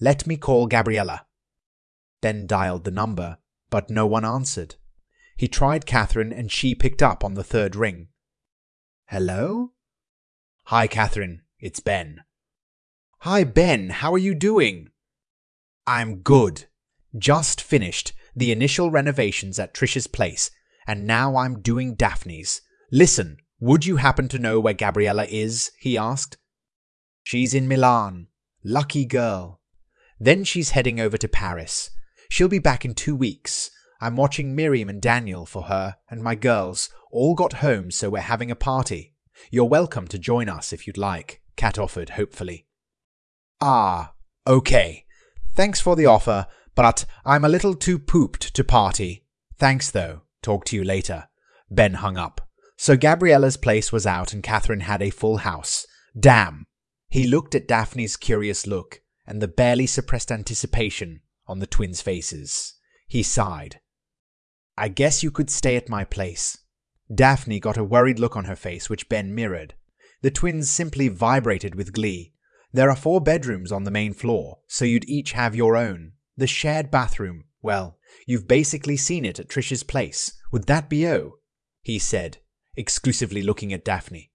Let 0.00 0.26
me 0.26 0.36
call 0.36 0.66
Gabriella. 0.66 1.26
Ben 2.20 2.46
dialed 2.46 2.84
the 2.84 2.90
number, 2.90 3.38
but 3.70 3.90
no 3.90 4.06
one 4.06 4.24
answered. 4.24 4.76
He 5.36 5.48
tried 5.48 5.86
Catherine 5.86 6.32
and 6.32 6.50
she 6.50 6.74
picked 6.74 7.02
up 7.02 7.24
on 7.24 7.34
the 7.34 7.44
third 7.44 7.74
ring. 7.74 8.08
Hello? 9.06 9.72
Hi, 10.64 10.86
Catherine. 10.86 11.42
It's 11.58 11.80
Ben. 11.80 12.22
Hi, 13.20 13.44
Ben. 13.44 13.90
How 13.90 14.12
are 14.12 14.18
you 14.18 14.34
doing? 14.34 14.88
I'm 15.86 16.16
good. 16.16 16.66
Just 17.16 17.60
finished 17.60 18.12
the 18.34 18.50
initial 18.50 18.90
renovations 18.90 19.58
at 19.58 19.74
Trish's 19.74 20.06
place, 20.06 20.50
and 20.86 21.06
now 21.06 21.36
I'm 21.36 21.60
doing 21.60 21.94
Daphne's. 21.94 22.62
Listen, 22.90 23.38
would 23.64 23.86
you 23.86 23.96
happen 23.96 24.28
to 24.28 24.38
know 24.38 24.60
where 24.60 24.74
Gabriella 24.74 25.24
is? 25.24 25.70
he 25.78 25.96
asked. 25.96 26.36
She's 27.22 27.54
in 27.54 27.66
Milan. 27.66 28.26
Lucky 28.62 29.06
girl. 29.06 29.62
Then 30.20 30.44
she's 30.44 30.72
heading 30.72 31.00
over 31.00 31.16
to 31.16 31.28
Paris. 31.28 31.88
She'll 32.28 32.48
be 32.48 32.58
back 32.58 32.84
in 32.84 32.92
two 32.92 33.16
weeks. 33.16 33.70
I'm 34.02 34.16
watching 34.16 34.54
Miriam 34.54 34.90
and 34.90 35.00
Daniel 35.00 35.46
for 35.46 35.62
her, 35.62 35.96
and 36.10 36.22
my 36.22 36.34
girls 36.34 36.90
all 37.10 37.34
got 37.34 37.54
home, 37.54 37.90
so 37.90 38.10
we're 38.10 38.20
having 38.20 38.50
a 38.50 38.54
party. 38.54 39.14
You're 39.50 39.64
welcome 39.64 40.08
to 40.08 40.18
join 40.18 40.50
us 40.50 40.70
if 40.70 40.86
you'd 40.86 40.98
like, 40.98 41.40
Kat 41.56 41.78
offered 41.78 42.10
hopefully. 42.10 42.66
Ah, 43.62 44.12
okay. 44.46 45.06
Thanks 45.54 45.80
for 45.80 45.96
the 45.96 46.04
offer, 46.04 46.48
but 46.74 47.06
I'm 47.24 47.46
a 47.46 47.48
little 47.48 47.74
too 47.74 47.98
pooped 47.98 48.52
to 48.56 48.62
party. 48.62 49.24
Thanks 49.58 49.90
though. 49.90 50.20
Talk 50.42 50.66
to 50.66 50.76
you 50.76 50.84
later. 50.84 51.28
Ben 51.70 51.94
hung 51.94 52.18
up. 52.18 52.46
So 52.76 52.96
Gabriella's 52.96 53.56
place 53.56 53.92
was 53.92 54.06
out 54.06 54.32
and 54.32 54.42
Catherine 54.42 54.80
had 54.80 55.02
a 55.02 55.10
full 55.10 55.38
house. 55.38 55.86
Damn. 56.18 56.66
He 57.08 57.26
looked 57.26 57.54
at 57.54 57.68
Daphne's 57.68 58.16
curious 58.16 58.66
look 58.66 59.00
and 59.26 59.40
the 59.40 59.48
barely 59.48 59.86
suppressed 59.86 60.32
anticipation 60.32 61.20
on 61.46 61.60
the 61.60 61.66
twins' 61.66 62.02
faces. 62.02 62.74
He 63.06 63.22
sighed. 63.22 63.80
I 64.76 64.88
guess 64.88 65.22
you 65.22 65.30
could 65.30 65.50
stay 65.50 65.76
at 65.76 65.88
my 65.88 66.04
place. 66.04 66.58
Daphne 67.14 67.60
got 67.60 67.76
a 67.76 67.84
worried 67.84 68.18
look 68.18 68.36
on 68.36 68.46
her 68.46 68.56
face, 68.56 68.90
which 68.90 69.08
Ben 69.08 69.34
mirrored. 69.34 69.74
The 70.22 70.30
twins 70.30 70.70
simply 70.70 71.08
vibrated 71.08 71.74
with 71.74 71.92
glee. 71.92 72.32
There 72.72 72.90
are 72.90 72.96
four 72.96 73.20
bedrooms 73.20 73.70
on 73.70 73.84
the 73.84 73.90
main 73.90 74.14
floor, 74.14 74.58
so 74.66 74.84
you'd 74.84 75.08
each 75.08 75.32
have 75.32 75.54
your 75.54 75.76
own. 75.76 76.12
The 76.36 76.46
shared 76.46 76.90
bathroom, 76.90 77.44
well, 77.62 77.98
you've 78.26 78.48
basically 78.48 78.96
seen 78.96 79.24
it 79.24 79.38
at 79.38 79.48
Trish's 79.48 79.84
place. 79.84 80.32
Would 80.50 80.66
that 80.66 80.88
be 80.88 81.06
O? 81.06 81.34
He 81.82 81.98
said, 81.98 82.38
exclusively 82.76 83.42
looking 83.42 83.72
at 83.72 83.84
Daphne. 83.84 84.30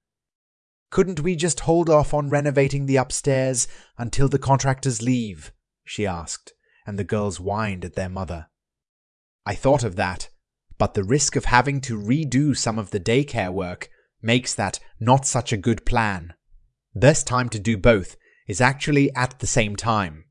Couldn't 0.89 1.19
we 1.19 1.36
just 1.36 1.62
hold 1.62 1.89
off 1.89 2.13
on 2.13 2.29
renovating 2.29 2.86
the 2.86 2.98
upstairs 2.98 3.67
until 3.98 4.27
the 4.27 4.39
contractors 4.39 5.01
leave? 5.01 5.51
she 5.84 6.05
asked, 6.05 6.53
and 6.86 6.98
the 6.98 7.03
girls 7.03 7.38
whined 7.38 7.86
at 7.86 7.96
their 7.96 8.10
mother. 8.10 8.48
I 9.46 9.55
thought 9.55 9.84
of 9.84 9.96
that, 9.98 10.29
but 10.77 10.93
the 10.93 11.03
risk 11.03 11.36
of 11.36 11.46
having 11.46 11.81
to 11.81 12.00
redo 12.00 12.55
some 12.58 12.79
of 12.79 12.91
the 12.91 13.00
daycare 13.00 13.51
work 13.51 13.89
makes 14.22 14.53
that 14.55 14.79
not 15.00 15.25
such 15.25 15.53
a 15.53 15.58
good 15.58 15.86
plan. 15.86 16.34
Best 16.96 17.27
time 17.27 17.50
to 17.50 17.60
do 17.60 17.77
both 17.77 18.15
is 18.48 18.60
actually 18.60 19.13
at 19.15 19.39
the 19.39 19.48
same 19.48 19.75
time. 19.75 20.25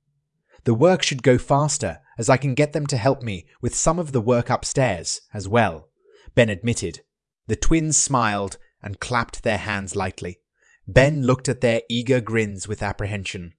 The 0.65 0.75
work 0.75 1.03
should 1.03 1.23
go 1.23 1.39
faster 1.39 2.01
as 2.19 2.29
I 2.29 2.37
can 2.37 2.55
get 2.55 2.73
them 2.73 2.87
to 2.89 2.97
help 2.97 3.23
me 3.23 3.47
with 3.63 3.75
some 3.75 3.99
of 3.99 4.13
the 4.13 4.21
work 4.21 4.51
upstairs 4.51 5.21
as 5.33 5.49
well, 5.49 5.89
Ben 6.35 6.49
admitted. 6.49 7.01
The 7.49 7.57
twins 7.57 7.97
smiled 7.97 8.59
and 8.83 9.01
clapped 9.01 9.43
their 9.43 9.59
hands 9.59 9.97
lightly. 9.97 10.41
Ben 10.87 11.23
looked 11.23 11.49
at 11.49 11.61
their 11.61 11.83
eager 11.89 12.21
grins 12.21 12.69
with 12.69 12.83
apprehension. 12.83 13.55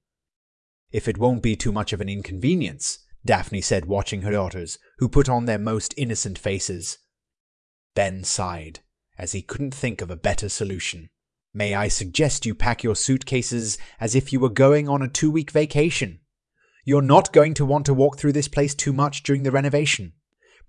If 0.91 1.07
it 1.07 1.17
won't 1.17 1.43
be 1.43 1.55
too 1.55 1.71
much 1.71 1.91
of 1.91 1.99
an 1.99 2.09
inconvenience, 2.09 2.99
Daphne 3.25 3.61
said, 3.61 3.85
watching 3.85 4.21
her 4.21 4.31
daughters, 4.31 4.79
who 4.99 5.09
put 5.09 5.27
on 5.27 5.45
their 5.45 5.59
most 5.59 5.93
innocent 5.97 6.39
faces. 6.39 6.99
Ben 7.95 8.23
sighed, 8.23 8.79
as 9.17 9.33
he 9.33 9.41
couldn't 9.41 9.75
think 9.75 10.01
of 10.01 10.09
a 10.09 10.15
better 10.15 10.49
solution. 10.49 11.09
May 11.53 11.73
I 11.73 11.87
suggest 11.87 12.45
you 12.45 12.55
pack 12.55 12.83
your 12.83 12.95
suitcases 12.95 13.77
as 13.99 14.15
if 14.15 14.31
you 14.31 14.39
were 14.39 14.49
going 14.49 14.87
on 14.87 15.01
a 15.01 15.07
two 15.07 15.31
week 15.31 15.51
vacation? 15.51 16.19
You're 16.85 17.01
not 17.01 17.33
going 17.33 17.55
to 17.55 17.65
want 17.65 17.85
to 17.87 17.93
walk 17.93 18.17
through 18.17 18.33
this 18.33 18.47
place 18.47 18.73
too 18.73 18.93
much 18.93 19.23
during 19.23 19.43
the 19.43 19.51
renovation. 19.51 20.13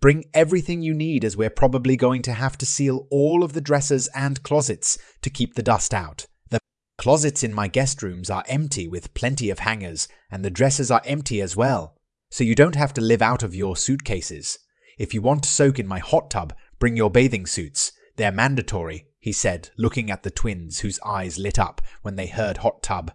Bring 0.00 0.24
everything 0.32 0.80
you 0.80 0.94
need 0.94 1.26
as 1.26 1.36
we're 1.36 1.50
probably 1.50 1.94
going 1.94 2.22
to 2.22 2.32
have 2.32 2.56
to 2.58 2.66
seal 2.66 3.06
all 3.10 3.44
of 3.44 3.52
the 3.52 3.60
dressers 3.60 4.08
and 4.14 4.42
closets 4.42 4.96
to 5.20 5.28
keep 5.28 5.54
the 5.54 5.62
dust 5.62 5.92
out. 5.92 6.26
The 6.48 6.58
closets 6.96 7.44
in 7.44 7.52
my 7.52 7.68
guest 7.68 8.02
rooms 8.02 8.30
are 8.30 8.44
empty 8.48 8.88
with 8.88 9.12
plenty 9.12 9.50
of 9.50 9.58
hangers, 9.58 10.08
and 10.30 10.42
the 10.42 10.50
dressers 10.50 10.90
are 10.90 11.02
empty 11.04 11.42
as 11.42 11.54
well, 11.54 11.98
so 12.30 12.44
you 12.44 12.54
don't 12.54 12.76
have 12.76 12.94
to 12.94 13.02
live 13.02 13.20
out 13.20 13.42
of 13.42 13.54
your 13.54 13.76
suitcases. 13.76 14.58
If 14.98 15.12
you 15.12 15.20
want 15.20 15.42
to 15.42 15.50
soak 15.50 15.78
in 15.78 15.86
my 15.86 15.98
hot 15.98 16.30
tub, 16.30 16.54
bring 16.78 16.96
your 16.96 17.10
bathing 17.10 17.44
suits. 17.44 17.92
They're 18.16 18.32
mandatory, 18.32 19.06
he 19.18 19.32
said, 19.32 19.68
looking 19.76 20.10
at 20.10 20.22
the 20.22 20.30
twins 20.30 20.80
whose 20.80 20.98
eyes 21.04 21.38
lit 21.38 21.58
up 21.58 21.82
when 22.00 22.16
they 22.16 22.26
heard 22.26 22.58
hot 22.58 22.82
tub. 22.82 23.12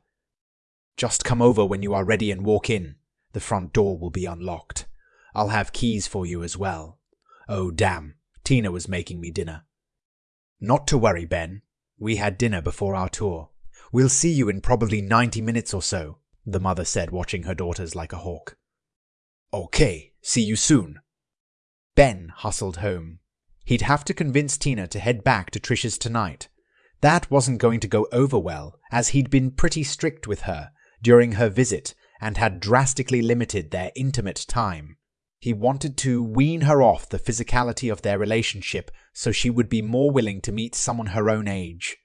Just 0.98 1.26
come 1.26 1.42
over 1.42 1.66
when 1.66 1.82
you 1.82 1.96
are 1.96 2.06
ready 2.06 2.30
and 2.30 2.46
walk 2.46 2.70
in. 2.70 2.96
The 3.34 3.40
front 3.40 3.74
door 3.74 3.98
will 3.98 4.12
be 4.12 4.26
unlocked. 4.26 4.86
I'll 5.36 5.50
have 5.50 5.74
keys 5.74 6.08
for 6.08 6.26
you 6.26 6.44
as 6.44 6.58
well. 6.58 7.00
Oh, 7.50 7.70
damn. 7.70 8.16
Tina 8.44 8.72
was 8.72 8.88
making 8.88 9.20
me 9.20 9.32
dinner. 9.32 9.66
Not 10.62 10.88
to 10.88 10.98
worry, 10.98 11.26
Ben. 11.26 11.62
We 12.00 12.16
had 12.16 12.38
dinner 12.38 12.62
before 12.62 12.96
our 12.96 13.10
tour. 13.10 13.50
We'll 13.92 14.10
see 14.10 14.32
you 14.32 14.50
in 14.50 14.62
probably 14.62 15.02
90 15.02 15.42
minutes 15.42 15.74
or 15.74 15.82
so, 15.82 16.20
the 16.46 16.60
mother 16.60 16.86
said, 16.86 17.12
watching 17.12 17.44
her 17.44 17.54
daughters 17.54 17.96
like 17.96 18.14
a 18.14 18.18
hawk. 18.18 18.58
Okay, 19.54 20.14
see 20.22 20.42
you 20.42 20.56
soon. 20.56 21.00
Ben 21.96 22.32
hustled 22.36 22.78
home. 22.78 23.20
He'd 23.64 23.82
have 23.82 24.06
to 24.06 24.14
convince 24.14 24.58
Tina 24.58 24.88
to 24.88 25.00
head 25.00 25.24
back 25.24 25.50
to 25.52 25.60
Trish's 25.60 25.98
tonight. 25.98 26.50
That 27.02 27.30
wasn't 27.32 27.62
going 27.62 27.80
to 27.82 27.88
go 27.88 28.08
over 28.12 28.38
well, 28.38 28.80
as 28.92 29.10
he'd 29.10 29.30
been 29.30 29.52
pretty 29.52 29.84
strict 29.84 30.28
with 30.28 30.42
her 30.42 30.72
during 31.02 31.34
her 31.34 31.50
visit 31.50 31.94
and 32.22 32.38
had 32.38 32.60
drastically 32.60 33.22
limited 33.22 33.72
their 33.72 33.92
intimate 33.96 34.46
time. 34.48 34.98
He 35.46 35.54
wanted 35.54 35.96
to 35.98 36.24
wean 36.24 36.62
her 36.62 36.82
off 36.82 37.08
the 37.08 37.20
physicality 37.20 37.92
of 37.92 38.02
their 38.02 38.18
relationship 38.18 38.90
so 39.14 39.32
she 39.32 39.52
would 39.52 39.70
be 39.70 39.80
more 39.80 40.10
willing 40.10 40.42
to 40.42 40.52
meet 40.52 40.74
someone 40.74 41.10
her 41.14 41.30
own 41.30 41.48
age. 41.48 41.98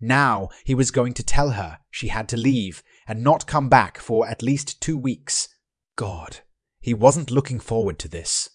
Now 0.00 0.48
he 0.64 0.74
was 0.74 0.90
going 0.90 1.14
to 1.14 1.22
tell 1.22 1.50
her 1.50 1.78
she 1.92 2.08
had 2.08 2.28
to 2.30 2.36
leave 2.36 2.82
and 3.06 3.22
not 3.22 3.46
come 3.46 3.68
back 3.68 3.98
for 3.98 4.26
at 4.26 4.42
least 4.42 4.80
two 4.80 4.98
weeks. 4.98 5.48
God, 5.94 6.40
he 6.80 6.92
wasn't 6.92 7.30
looking 7.30 7.60
forward 7.60 8.00
to 8.00 8.08
this. 8.08 8.50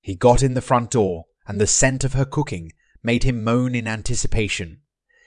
He 0.00 0.16
got 0.16 0.42
in 0.42 0.54
the 0.54 0.60
front 0.60 0.90
door, 0.90 1.26
and 1.46 1.60
the 1.60 1.68
scent 1.68 2.02
of 2.02 2.14
her 2.14 2.24
cooking 2.24 2.72
made 3.04 3.22
him 3.22 3.44
moan 3.44 3.76
in 3.76 3.86
anticipation. 3.86 4.80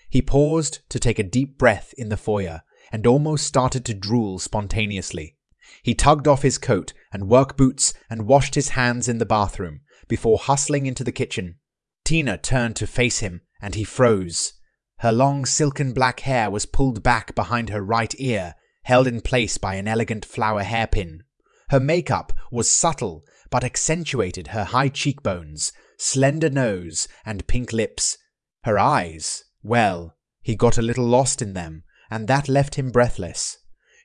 He 0.09 0.21
paused 0.21 0.79
to 0.89 0.99
take 0.99 1.17
a 1.17 1.23
deep 1.23 1.57
breath 1.57 1.93
in 1.97 2.09
the 2.09 2.17
foyer 2.17 2.63
and 2.91 3.07
almost 3.07 3.47
started 3.47 3.85
to 3.85 3.93
drool 3.93 4.37
spontaneously. 4.37 5.37
He 5.83 5.95
tugged 5.95 6.27
off 6.27 6.41
his 6.41 6.57
coat 6.57 6.93
and 7.11 7.29
work 7.29 7.57
boots 7.57 7.93
and 8.09 8.27
washed 8.27 8.55
his 8.55 8.69
hands 8.69 9.07
in 9.07 9.17
the 9.17 9.25
bathroom 9.25 9.81
before 10.07 10.37
hustling 10.37 10.85
into 10.85 11.03
the 11.03 11.11
kitchen. 11.11 11.55
Tina 12.03 12.37
turned 12.37 12.75
to 12.77 12.87
face 12.87 13.19
him 13.19 13.41
and 13.61 13.75
he 13.75 13.83
froze. 13.83 14.53
Her 14.99 15.11
long 15.11 15.45
silken 15.45 15.93
black 15.93 16.21
hair 16.21 16.49
was 16.49 16.65
pulled 16.65 17.01
back 17.01 17.33
behind 17.35 17.69
her 17.69 17.81
right 17.81 18.13
ear, 18.17 18.55
held 18.83 19.07
in 19.07 19.21
place 19.21 19.57
by 19.57 19.75
an 19.75 19.87
elegant 19.87 20.25
flower 20.25 20.63
hairpin. 20.63 21.23
Her 21.69 21.79
makeup 21.79 22.33
was 22.51 22.71
subtle 22.71 23.23
but 23.49 23.63
accentuated 23.63 24.47
her 24.47 24.63
high 24.63 24.89
cheekbones, 24.89 25.71
slender 25.97 26.49
nose, 26.49 27.07
and 27.25 27.47
pink 27.47 27.71
lips. 27.71 28.17
Her 28.63 28.79
eyes, 28.79 29.43
well, 29.61 30.15
he 30.41 30.55
got 30.55 30.77
a 30.77 30.81
little 30.81 31.05
lost 31.05 31.41
in 31.41 31.53
them, 31.53 31.83
and 32.09 32.27
that 32.27 32.49
left 32.49 32.75
him 32.75 32.91
breathless. 32.91 33.57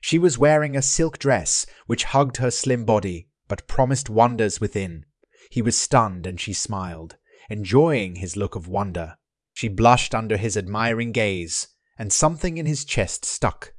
She 0.07 0.17
was 0.17 0.37
wearing 0.37 0.77
a 0.77 0.81
silk 0.81 1.19
dress 1.19 1.65
which 1.85 2.05
hugged 2.05 2.37
her 2.37 2.49
slim 2.49 2.85
body, 2.85 3.27
but 3.49 3.67
promised 3.67 4.09
wonders 4.09 4.61
within. 4.61 5.03
He 5.51 5.61
was 5.61 5.77
stunned 5.77 6.25
and 6.25 6.39
she 6.39 6.53
smiled, 6.53 7.17
enjoying 7.49 8.15
his 8.15 8.37
look 8.37 8.55
of 8.55 8.69
wonder. 8.69 9.17
She 9.53 9.67
blushed 9.67 10.15
under 10.15 10.37
his 10.37 10.55
admiring 10.55 11.11
gaze, 11.11 11.67
and 11.97 12.13
something 12.13 12.57
in 12.57 12.65
his 12.65 12.85
chest 12.85 13.25
stuck. 13.25 13.73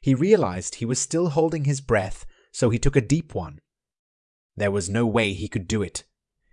He 0.00 0.14
realized 0.14 0.76
he 0.76 0.84
was 0.84 1.00
still 1.00 1.30
holding 1.30 1.64
his 1.64 1.80
breath, 1.80 2.26
so 2.52 2.70
he 2.70 2.78
took 2.78 2.94
a 2.94 3.00
deep 3.00 3.34
one. 3.34 3.58
There 4.54 4.70
was 4.70 4.88
no 4.88 5.04
way 5.04 5.32
he 5.32 5.48
could 5.48 5.66
do 5.66 5.82
it. 5.82 6.04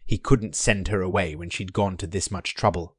He 0.08 0.18
couldn't 0.18 0.56
send 0.56 0.88
her 0.88 1.04
away 1.04 1.36
when 1.36 1.52
she'd 1.52 1.72
gone 1.72 1.98
to 1.98 2.08
this 2.08 2.32
much 2.32 2.56
trouble. 2.56 2.96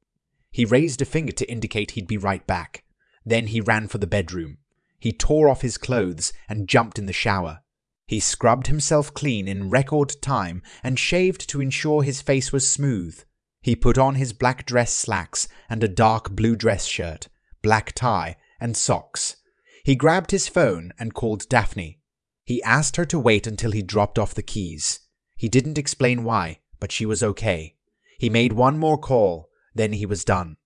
He 0.53 0.65
raised 0.65 1.03
a 1.03 1.05
finger 1.05 1.33
to 1.33 1.51
indicate 1.51 1.91
he'd 1.91 2.07
be 2.07 2.17
right 2.17 2.47
back. 2.47 2.85
Then 3.27 3.49
he 3.49 3.61
ran 3.61 3.89
for 3.89 3.99
the 3.99 4.07
bedroom. 4.07 4.59
He 5.01 5.13
tore 5.13 5.49
off 5.49 5.63
his 5.63 5.79
clothes 5.79 6.33
and 6.49 6.69
jumped 6.69 6.99
in 6.99 7.07
the 7.07 7.13
shower. 7.13 7.63
He 8.07 8.21
scrubbed 8.21 8.67
himself 8.67 9.15
clean 9.15 9.49
in 9.49 9.71
record 9.71 10.15
time 10.21 10.63
and 10.83 10.99
shaved 10.99 11.49
to 11.49 11.61
ensure 11.61 12.03
his 12.03 12.21
face 12.21 12.53
was 12.53 12.71
smooth. 12.71 13.23
He 13.63 13.75
put 13.75 13.99
on 13.99 14.15
his 14.17 14.33
black 14.33 14.67
dress 14.67 14.93
slacks 14.93 15.49
and 15.69 15.83
a 15.83 15.89
dark 15.89 16.31
blue 16.31 16.55
dress 16.55 16.87
shirt, 16.87 17.29
black 17.63 17.93
tie, 17.93 18.37
and 18.61 18.77
socks. 18.77 19.37
He 19.85 19.95
grabbed 19.95 20.31
his 20.31 20.49
phone 20.49 20.93
and 20.99 21.15
called 21.15 21.49
Daphne. 21.49 22.01
He 22.45 22.63
asked 22.63 22.97
her 22.97 23.05
to 23.07 23.19
wait 23.19 23.47
until 23.47 23.71
he 23.71 23.83
dropped 23.83 24.19
off 24.19 24.35
the 24.35 24.43
keys. 24.43 25.01
He 25.37 25.49
didn't 25.49 25.79
explain 25.79 26.25
why, 26.25 26.61
but 26.79 26.93
she 26.93 27.07
was 27.07 27.23
okay. 27.23 27.77
He 28.19 28.29
made 28.29 28.53
one 28.53 28.79
more 28.79 28.99
call, 28.99 29.49
then 29.75 29.95
he 29.95 30.05
was 30.05 30.25
done. 30.25 30.57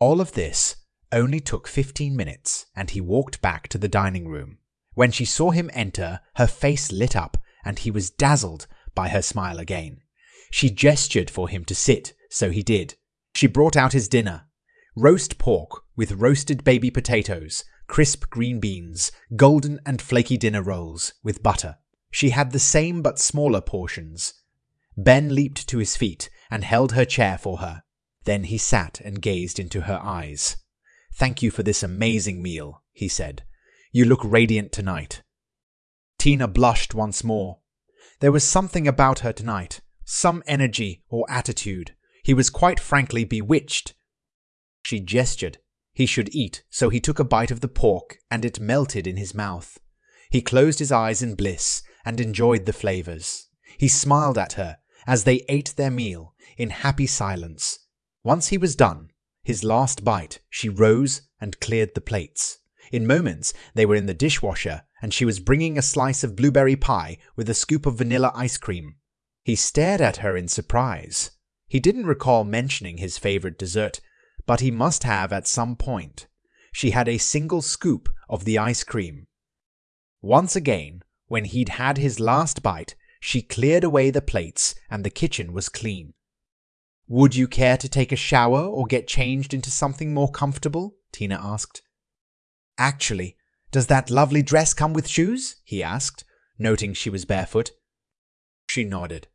All 0.00 0.20
of 0.20 0.32
this 0.32 0.76
only 1.12 1.40
took 1.40 1.66
15 1.66 2.14
minutes, 2.16 2.66
and 2.74 2.90
he 2.90 3.00
walked 3.00 3.40
back 3.40 3.68
to 3.68 3.78
the 3.78 3.88
dining 3.88 4.28
room. 4.28 4.58
When 4.94 5.10
she 5.10 5.24
saw 5.24 5.50
him 5.50 5.70
enter, 5.72 6.20
her 6.36 6.46
face 6.46 6.90
lit 6.90 7.14
up, 7.14 7.36
and 7.64 7.78
he 7.78 7.90
was 7.90 8.10
dazzled 8.10 8.66
by 8.94 9.08
her 9.08 9.22
smile 9.22 9.58
again. 9.58 10.02
She 10.50 10.70
gestured 10.70 11.30
for 11.30 11.48
him 11.48 11.64
to 11.66 11.74
sit, 11.74 12.14
so 12.30 12.50
he 12.50 12.62
did. 12.62 12.94
She 13.34 13.46
brought 13.46 13.76
out 13.76 13.92
his 13.92 14.08
dinner 14.08 14.44
roast 14.96 15.38
pork 15.38 15.84
with 15.94 16.12
roasted 16.12 16.64
baby 16.64 16.90
potatoes, 16.90 17.64
crisp 17.86 18.28
green 18.30 18.58
beans, 18.58 19.12
golden 19.36 19.78
and 19.86 20.02
flaky 20.02 20.36
dinner 20.36 20.62
rolls 20.62 21.12
with 21.22 21.42
butter. 21.42 21.76
She 22.10 22.30
had 22.30 22.50
the 22.50 22.58
same 22.58 23.00
but 23.00 23.18
smaller 23.18 23.60
portions. 23.60 24.34
Ben 24.96 25.34
leaped 25.34 25.68
to 25.68 25.78
his 25.78 25.96
feet 25.96 26.28
and 26.50 26.64
held 26.64 26.92
her 26.92 27.04
chair 27.04 27.38
for 27.38 27.58
her. 27.58 27.82
Then 28.24 28.44
he 28.44 28.58
sat 28.58 29.00
and 29.04 29.22
gazed 29.22 29.60
into 29.60 29.82
her 29.82 30.00
eyes. 30.02 30.56
Thank 31.14 31.42
you 31.42 31.50
for 31.50 31.62
this 31.62 31.82
amazing 31.82 32.42
meal, 32.42 32.82
he 32.92 33.08
said. 33.08 33.42
You 33.92 34.04
look 34.04 34.20
radiant 34.22 34.72
tonight. 34.72 35.22
Tina 36.18 36.48
blushed 36.48 36.94
once 36.94 37.24
more. 37.24 37.58
There 38.20 38.32
was 38.32 38.44
something 38.44 38.86
about 38.86 39.20
her 39.20 39.32
tonight, 39.32 39.80
some 40.04 40.42
energy 40.46 41.02
or 41.08 41.24
attitude. 41.30 41.94
He 42.22 42.34
was 42.34 42.50
quite 42.50 42.80
frankly 42.80 43.24
bewitched. 43.24 43.94
She 44.82 45.00
gestured 45.00 45.58
he 45.98 46.06
should 46.06 46.32
eat, 46.32 46.62
so 46.70 46.90
he 46.90 47.00
took 47.00 47.18
a 47.18 47.24
bite 47.24 47.50
of 47.50 47.58
the 47.58 47.66
pork, 47.66 48.18
and 48.30 48.44
it 48.44 48.60
melted 48.60 49.04
in 49.04 49.16
his 49.16 49.34
mouth. 49.34 49.80
He 50.30 50.40
closed 50.40 50.78
his 50.78 50.92
eyes 50.92 51.22
in 51.22 51.34
bliss 51.34 51.82
and 52.04 52.20
enjoyed 52.20 52.66
the 52.66 52.72
flavors. 52.72 53.48
He 53.76 53.88
smiled 53.88 54.38
at 54.38 54.52
her 54.52 54.78
as 55.08 55.24
they 55.24 55.44
ate 55.48 55.74
their 55.76 55.90
meal 55.90 56.36
in 56.56 56.70
happy 56.70 57.08
silence. 57.08 57.80
Once 58.22 58.46
he 58.46 58.58
was 58.58 58.76
done, 58.76 59.07
his 59.48 59.64
last 59.64 60.04
bite, 60.04 60.40
she 60.50 60.68
rose 60.68 61.22
and 61.40 61.58
cleared 61.58 61.94
the 61.94 62.02
plates. 62.02 62.58
In 62.92 63.06
moments, 63.06 63.54
they 63.72 63.86
were 63.86 63.94
in 63.94 64.04
the 64.04 64.12
dishwasher, 64.12 64.82
and 65.00 65.14
she 65.14 65.24
was 65.24 65.40
bringing 65.40 65.78
a 65.78 65.88
slice 65.94 66.22
of 66.22 66.36
blueberry 66.36 66.76
pie 66.76 67.16
with 67.34 67.48
a 67.48 67.54
scoop 67.54 67.86
of 67.86 67.96
vanilla 67.96 68.30
ice 68.34 68.58
cream. 68.58 68.96
He 69.42 69.56
stared 69.56 70.02
at 70.02 70.18
her 70.18 70.36
in 70.36 70.48
surprise. 70.48 71.30
He 71.66 71.80
didn't 71.80 72.04
recall 72.04 72.44
mentioning 72.44 72.98
his 72.98 73.16
favorite 73.16 73.58
dessert, 73.58 74.02
but 74.44 74.60
he 74.60 74.70
must 74.70 75.04
have 75.04 75.32
at 75.32 75.48
some 75.48 75.76
point. 75.76 76.26
She 76.70 76.90
had 76.90 77.08
a 77.08 77.16
single 77.16 77.62
scoop 77.62 78.10
of 78.28 78.44
the 78.44 78.58
ice 78.58 78.84
cream. 78.84 79.28
Once 80.20 80.56
again, 80.56 81.00
when 81.28 81.46
he'd 81.46 81.70
had 81.70 81.96
his 81.96 82.20
last 82.20 82.62
bite, 82.62 82.96
she 83.18 83.40
cleared 83.40 83.82
away 83.82 84.10
the 84.10 84.20
plates 84.20 84.74
and 84.90 85.04
the 85.04 85.16
kitchen 85.22 85.54
was 85.54 85.70
clean. 85.70 86.12
Would 87.08 87.34
you 87.34 87.48
care 87.48 87.78
to 87.78 87.88
take 87.88 88.12
a 88.12 88.16
shower 88.16 88.60
or 88.60 88.84
get 88.84 89.08
changed 89.08 89.54
into 89.54 89.70
something 89.70 90.12
more 90.12 90.30
comfortable? 90.30 90.96
Tina 91.10 91.40
asked. 91.42 91.80
Actually, 92.76 93.36
does 93.70 93.86
that 93.86 94.10
lovely 94.10 94.42
dress 94.42 94.74
come 94.74 94.92
with 94.92 95.08
shoes? 95.08 95.56
he 95.64 95.82
asked, 95.82 96.24
noting 96.58 96.92
she 96.92 97.08
was 97.08 97.24
barefoot. 97.24 97.70
She 98.68 98.84
nodded. 98.84 99.28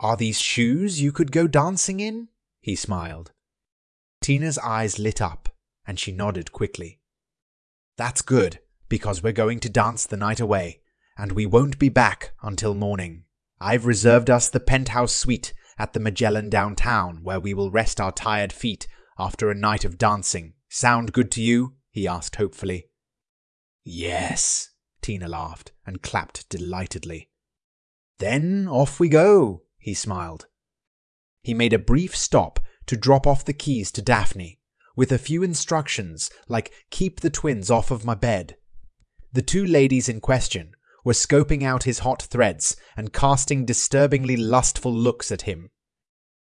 Are 0.00 0.16
these 0.16 0.40
shoes 0.40 1.00
you 1.00 1.12
could 1.12 1.30
go 1.30 1.46
dancing 1.46 2.00
in? 2.00 2.28
He 2.60 2.74
smiled. 2.74 3.30
Tina's 4.20 4.58
eyes 4.58 4.98
lit 4.98 5.20
up, 5.20 5.48
and 5.86 6.00
she 6.00 6.10
nodded 6.10 6.50
quickly. 6.50 7.00
That's 7.96 8.22
good, 8.22 8.58
because 8.88 9.22
we're 9.22 9.32
going 9.32 9.60
to 9.60 9.68
dance 9.68 10.06
the 10.06 10.16
night 10.16 10.40
away, 10.40 10.80
and 11.16 11.32
we 11.32 11.46
won't 11.46 11.78
be 11.78 11.88
back 11.88 12.32
until 12.42 12.74
morning. 12.74 13.24
I've 13.60 13.86
reserved 13.86 14.28
us 14.28 14.48
the 14.48 14.58
penthouse 14.58 15.14
suite 15.14 15.54
at 15.78 15.92
the 15.92 16.00
Magellan 16.00 16.48
downtown, 16.48 17.22
where 17.22 17.40
we 17.40 17.54
will 17.54 17.70
rest 17.70 18.00
our 18.00 18.12
tired 18.12 18.52
feet 18.52 18.86
after 19.18 19.50
a 19.50 19.54
night 19.54 19.84
of 19.84 19.98
dancing. 19.98 20.54
Sound 20.68 21.12
good 21.12 21.30
to 21.32 21.42
you? 21.42 21.74
he 21.90 22.08
asked 22.08 22.36
hopefully. 22.36 22.88
Yes, 23.84 24.70
Tina 25.02 25.28
laughed 25.28 25.72
and 25.86 26.02
clapped 26.02 26.48
delightedly. 26.48 27.28
Then 28.18 28.66
off 28.68 28.98
we 28.98 29.08
go, 29.08 29.62
he 29.78 29.94
smiled. 29.94 30.46
He 31.42 31.54
made 31.54 31.72
a 31.72 31.78
brief 31.78 32.16
stop 32.16 32.60
to 32.86 32.96
drop 32.96 33.26
off 33.26 33.44
the 33.44 33.52
keys 33.52 33.92
to 33.92 34.02
Daphne, 34.02 34.58
with 34.96 35.12
a 35.12 35.18
few 35.18 35.42
instructions 35.42 36.30
like 36.48 36.72
keep 36.90 37.20
the 37.20 37.30
twins 37.30 37.70
off 37.70 37.90
of 37.90 38.04
my 38.04 38.14
bed. 38.14 38.56
The 39.32 39.42
two 39.42 39.66
ladies 39.66 40.08
in 40.08 40.20
question 40.20 40.74
were 41.04 41.12
scoping 41.12 41.62
out 41.62 41.84
his 41.84 42.00
hot 42.00 42.22
threads 42.22 42.76
and 42.96 43.12
casting 43.12 43.64
disturbingly 43.64 44.36
lustful 44.36 44.92
looks 44.92 45.30
at 45.30 45.42
him. 45.42 45.70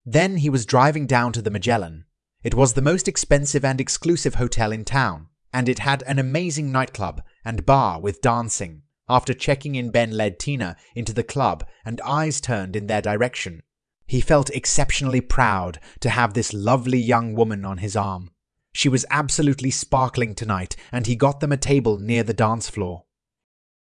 Then 0.05 0.37
he 0.37 0.49
was 0.49 0.65
driving 0.65 1.07
down 1.07 1.33
to 1.33 1.41
the 1.41 1.49
Magellan. 1.49 2.05
It 2.43 2.53
was 2.53 2.73
the 2.73 2.81
most 2.81 3.07
expensive 3.07 3.65
and 3.65 3.81
exclusive 3.81 4.35
hotel 4.35 4.71
in 4.71 4.85
town, 4.85 5.29
and 5.51 5.67
it 5.67 5.79
had 5.79 6.03
an 6.03 6.19
amazing 6.19 6.71
nightclub 6.71 7.23
and 7.43 7.65
bar 7.65 7.99
with 7.99 8.21
dancing. 8.21 8.83
After 9.09 9.33
checking 9.33 9.75
in, 9.75 9.89
Ben 9.89 10.11
led 10.11 10.39
Tina 10.39 10.75
into 10.95 11.13
the 11.13 11.23
club, 11.23 11.65
and 11.83 11.99
eyes 12.01 12.39
turned 12.39 12.75
in 12.75 12.87
their 12.87 13.01
direction. 13.01 13.61
He 14.05 14.21
felt 14.21 14.51
exceptionally 14.51 15.21
proud 15.21 15.79
to 16.01 16.09
have 16.09 16.33
this 16.33 16.53
lovely 16.53 16.99
young 16.99 17.33
woman 17.33 17.65
on 17.65 17.79
his 17.79 17.95
arm. 17.95 18.29
She 18.73 18.89
was 18.89 19.05
absolutely 19.09 19.71
sparkling 19.71 20.35
tonight, 20.35 20.75
and 20.91 21.07
he 21.07 21.15
got 21.15 21.39
them 21.39 21.51
a 21.51 21.57
table 21.57 21.97
near 21.97 22.23
the 22.23 22.33
dance 22.33 22.69
floor. 22.69 23.05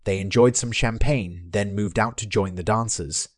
They 0.04 0.20
enjoyed 0.20 0.56
some 0.56 0.72
champagne, 0.72 1.50
then 1.52 1.76
moved 1.76 2.00
out 2.00 2.18
to 2.18 2.28
join 2.28 2.56
the 2.56 2.64
dancers. 2.64 3.30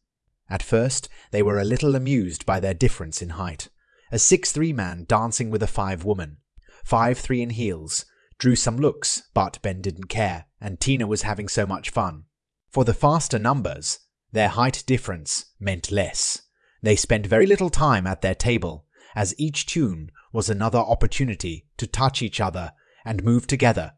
At 0.50 0.64
first, 0.64 1.10
they 1.32 1.44
were 1.44 1.60
a 1.60 1.66
little 1.66 1.96
amused 1.96 2.46
by 2.46 2.60
their 2.60 2.74
difference 2.74 3.22
in 3.22 3.30
height. 3.30 3.70
A 4.12 4.20
six-three 4.20 4.74
man 4.74 5.06
dancing 5.08 5.50
with 5.50 5.64
a 5.64 5.68
five 5.68 6.06
woman. 6.06 6.38
Five-three 6.86 7.42
in 7.42 7.50
heels. 7.50 8.06
Drew 8.38 8.56
some 8.56 8.78
looks, 8.78 9.24
but 9.34 9.60
Ben 9.62 9.82
didn't 9.82 10.10
care, 10.10 10.46
and 10.62 10.80
Tina 10.80 11.08
was 11.08 11.22
having 11.22 11.48
so 11.48 11.66
much 11.66 11.90
fun. 11.90 12.26
For 12.70 12.84
the 12.84 12.94
faster 12.94 13.40
numbers, 13.40 14.00
their 14.32 14.50
height 14.50 14.84
difference 14.86 15.46
meant 15.60 15.92
less. 15.92 16.42
They 16.82 16.96
spent 16.96 17.28
very 17.28 17.46
little 17.46 17.70
time 17.70 18.06
at 18.06 18.22
their 18.22 18.36
table, 18.36 18.86
as 19.16 19.36
each 19.38 19.66
tune 19.66 20.12
was 20.32 20.50
another 20.50 20.80
opportunity 20.80 21.68
to 21.78 21.88
touch 21.88 22.22
each 22.22 22.42
other 22.42 22.74
and 23.06 23.24
move 23.24 23.48
together. 23.48 23.94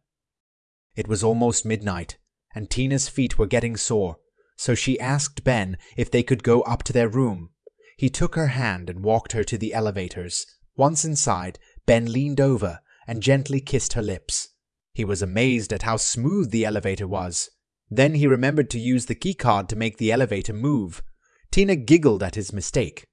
It 0.96 1.08
was 1.08 1.24
almost 1.24 1.66
midnight, 1.66 2.18
and 2.56 2.70
Tina's 2.70 3.10
feet 3.10 3.38
were 3.38 3.46
getting 3.46 3.78
sore, 3.78 4.18
so 4.56 4.74
she 4.74 5.00
asked 5.00 5.44
Ben 5.44 5.78
if 5.98 6.10
they 6.10 6.24
could 6.24 6.42
go 6.42 6.62
up 6.62 6.82
to 6.84 6.94
their 6.94 7.10
room. 7.10 7.50
He 7.98 8.10
took 8.10 8.36
her 8.36 8.48
hand 8.48 8.90
and 8.90 9.04
walked 9.04 9.34
her 9.34 9.44
to 9.44 9.58
the 9.58 9.74
elevators. 9.74 10.46
Once 10.76 11.06
inside, 11.06 11.60
Ben 11.86 12.12
leaned 12.12 12.42
over 12.42 12.80
and 13.08 13.22
gently 13.22 13.62
kissed 13.62 13.94
her 13.94 14.02
lips. 14.02 14.50
He 14.94 15.06
was 15.06 15.22
amazed 15.22 15.74
at 15.74 15.84
how 15.84 15.98
smooth 15.98 16.52
the 16.52 16.66
elevator 16.66 17.08
was. 17.08 17.50
Then 17.90 18.16
he 18.16 18.28
remembered 18.28 18.70
to 18.72 18.80
use 18.80 19.06
the 19.06 19.16
keycard 19.16 19.68
to 19.68 19.76
make 19.76 19.98
the 19.98 20.12
elevator 20.12 20.54
move. 20.54 21.04
Tina 21.52 21.76
giggled 21.76 22.24
at 22.24 22.36
his 22.36 22.52
mistake. 22.52 23.06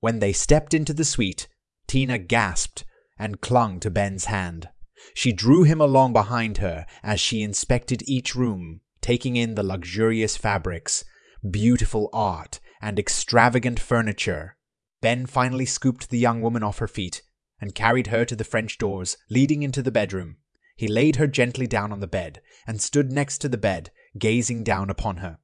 When 0.00 0.20
they 0.20 0.32
stepped 0.32 0.72
into 0.72 0.92
the 0.92 1.04
suite, 1.04 1.48
Tina 1.86 2.18
gasped 2.18 2.84
and 3.18 3.40
clung 3.40 3.80
to 3.80 3.90
Ben's 3.90 4.26
hand. 4.26 4.68
She 5.14 5.32
drew 5.32 5.64
him 5.64 5.80
along 5.80 6.12
behind 6.12 6.58
her 6.58 6.86
as 7.02 7.20
she 7.20 7.42
inspected 7.42 8.02
each 8.06 8.34
room, 8.34 8.80
taking 9.00 9.36
in 9.36 9.54
the 9.54 9.62
luxurious 9.62 10.36
fabrics, 10.36 11.04
beautiful 11.48 12.08
art, 12.12 12.60
and 12.80 12.98
extravagant 12.98 13.80
furniture. 13.80 14.56
Ben 15.00 15.26
finally 15.26 15.66
scooped 15.66 16.10
the 16.10 16.18
young 16.18 16.40
woman 16.40 16.62
off 16.62 16.78
her 16.78 16.88
feet 16.88 17.22
and 17.60 17.74
carried 17.74 18.08
her 18.08 18.24
to 18.24 18.36
the 18.36 18.44
French 18.44 18.78
doors 18.78 19.16
leading 19.28 19.62
into 19.62 19.82
the 19.82 19.90
bedroom. 19.90 20.36
He 20.76 20.88
laid 20.88 21.16
her 21.16 21.26
gently 21.26 21.66
down 21.66 21.92
on 21.92 22.00
the 22.00 22.06
bed 22.06 22.40
and 22.66 22.80
stood 22.80 23.12
next 23.12 23.38
to 23.38 23.48
the 23.48 23.58
bed, 23.58 23.90
gazing 24.18 24.64
down 24.64 24.90
upon 24.90 25.18
her. 25.18 25.38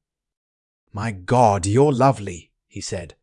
My 0.93 1.13
God, 1.13 1.67
you're 1.67 1.93
lovely, 1.93 2.53
he 2.67 2.81
said. 2.81 3.15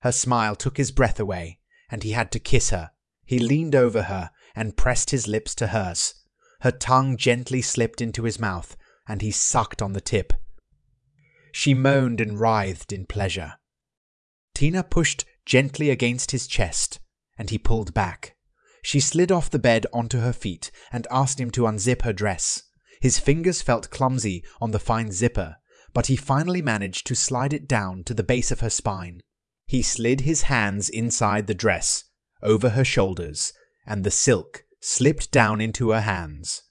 Her 0.00 0.12
smile 0.12 0.54
took 0.54 0.76
his 0.76 0.92
breath 0.92 1.18
away, 1.18 1.58
and 1.90 2.02
he 2.02 2.12
had 2.12 2.30
to 2.32 2.38
kiss 2.38 2.70
her. 2.70 2.90
He 3.24 3.38
leaned 3.38 3.74
over 3.74 4.02
her 4.02 4.30
and 4.56 4.76
pressed 4.76 5.10
his 5.10 5.28
lips 5.28 5.54
to 5.54 5.68
hers. 5.68 6.14
Her 6.60 6.72
tongue 6.72 7.16
gently 7.16 7.62
slipped 7.62 8.00
into 8.00 8.24
his 8.24 8.40
mouth, 8.40 8.76
and 9.06 9.22
he 9.22 9.30
sucked 9.30 9.82
on 9.82 9.92
the 9.92 10.00
tip. 10.00 10.32
She 11.52 11.74
moaned 11.74 12.20
and 12.20 12.40
writhed 12.40 12.92
in 12.92 13.06
pleasure. 13.06 13.54
Tina 14.54 14.82
pushed 14.82 15.24
gently 15.44 15.90
against 15.90 16.30
his 16.30 16.46
chest, 16.46 16.98
and 17.38 17.50
he 17.50 17.58
pulled 17.58 17.94
back. 17.94 18.34
She 18.82 19.00
slid 19.00 19.30
off 19.30 19.50
the 19.50 19.58
bed 19.58 19.86
onto 19.92 20.20
her 20.20 20.32
feet 20.32 20.70
and 20.90 21.06
asked 21.10 21.40
him 21.40 21.50
to 21.52 21.66
unzip 21.66 22.02
her 22.02 22.12
dress. 22.12 22.62
His 23.00 23.18
fingers 23.18 23.60
felt 23.60 23.90
clumsy 23.90 24.44
on 24.60 24.70
the 24.70 24.78
fine 24.78 25.12
zipper, 25.12 25.56
but 25.92 26.06
he 26.06 26.16
finally 26.16 26.62
managed 26.62 27.06
to 27.06 27.14
slide 27.14 27.52
it 27.52 27.68
down 27.68 28.04
to 28.04 28.14
the 28.14 28.22
base 28.22 28.50
of 28.50 28.60
her 28.60 28.70
spine. 28.70 29.20
He 29.66 29.82
slid 29.82 30.20
his 30.22 30.42
hands 30.42 30.88
inside 30.88 31.46
the 31.46 31.54
dress, 31.54 32.04
over 32.42 32.70
her 32.70 32.84
shoulders, 32.84 33.52
and 33.86 34.04
the 34.04 34.10
silk 34.10 34.64
slipped 34.80 35.30
down 35.30 35.60
into 35.60 35.90
her 35.90 36.02
hands. 36.02 36.62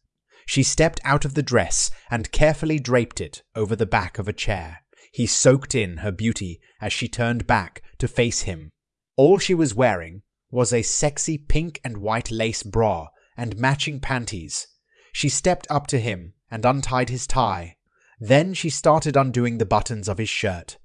She 0.45 0.63
stepped 0.63 0.99
out 1.03 1.25
of 1.25 1.33
the 1.33 1.43
dress 1.43 1.89
and 2.11 2.31
carefully 2.31 2.79
draped 2.79 3.19
it 3.19 3.43
over 3.55 3.75
the 3.75 3.85
back 3.85 4.19
of 4.19 4.27
a 4.27 4.33
chair. 4.33 4.83
He 5.11 5.25
soaked 5.25 5.73
in 5.73 5.97
her 5.97 6.11
beauty 6.11 6.59
as 6.81 6.93
she 6.93 7.07
turned 7.07 7.47
back 7.47 7.81
to 7.99 8.07
face 8.07 8.41
him. 8.41 8.69
All 9.15 9.37
she 9.37 9.53
was 9.53 9.73
wearing 9.73 10.21
was 10.51 10.71
a 10.71 10.81
sexy 10.81 11.37
pink 11.37 11.79
and 11.83 11.97
white 11.97 12.29
lace 12.31 12.63
bra 12.63 13.07
and 13.37 13.57
matching 13.57 13.99
panties. 13.99 14.67
She 15.13 15.29
stepped 15.29 15.67
up 15.69 15.87
to 15.87 15.99
him 15.99 16.33
and 16.51 16.65
untied 16.65 17.09
his 17.09 17.25
tie. 17.25 17.77
Then 18.19 18.53
she 18.53 18.69
started 18.69 19.17
undoing 19.17 19.57
the 19.57 19.65
buttons 19.65 20.07
of 20.07 20.17
his 20.17 20.29
shirt. 20.29 20.77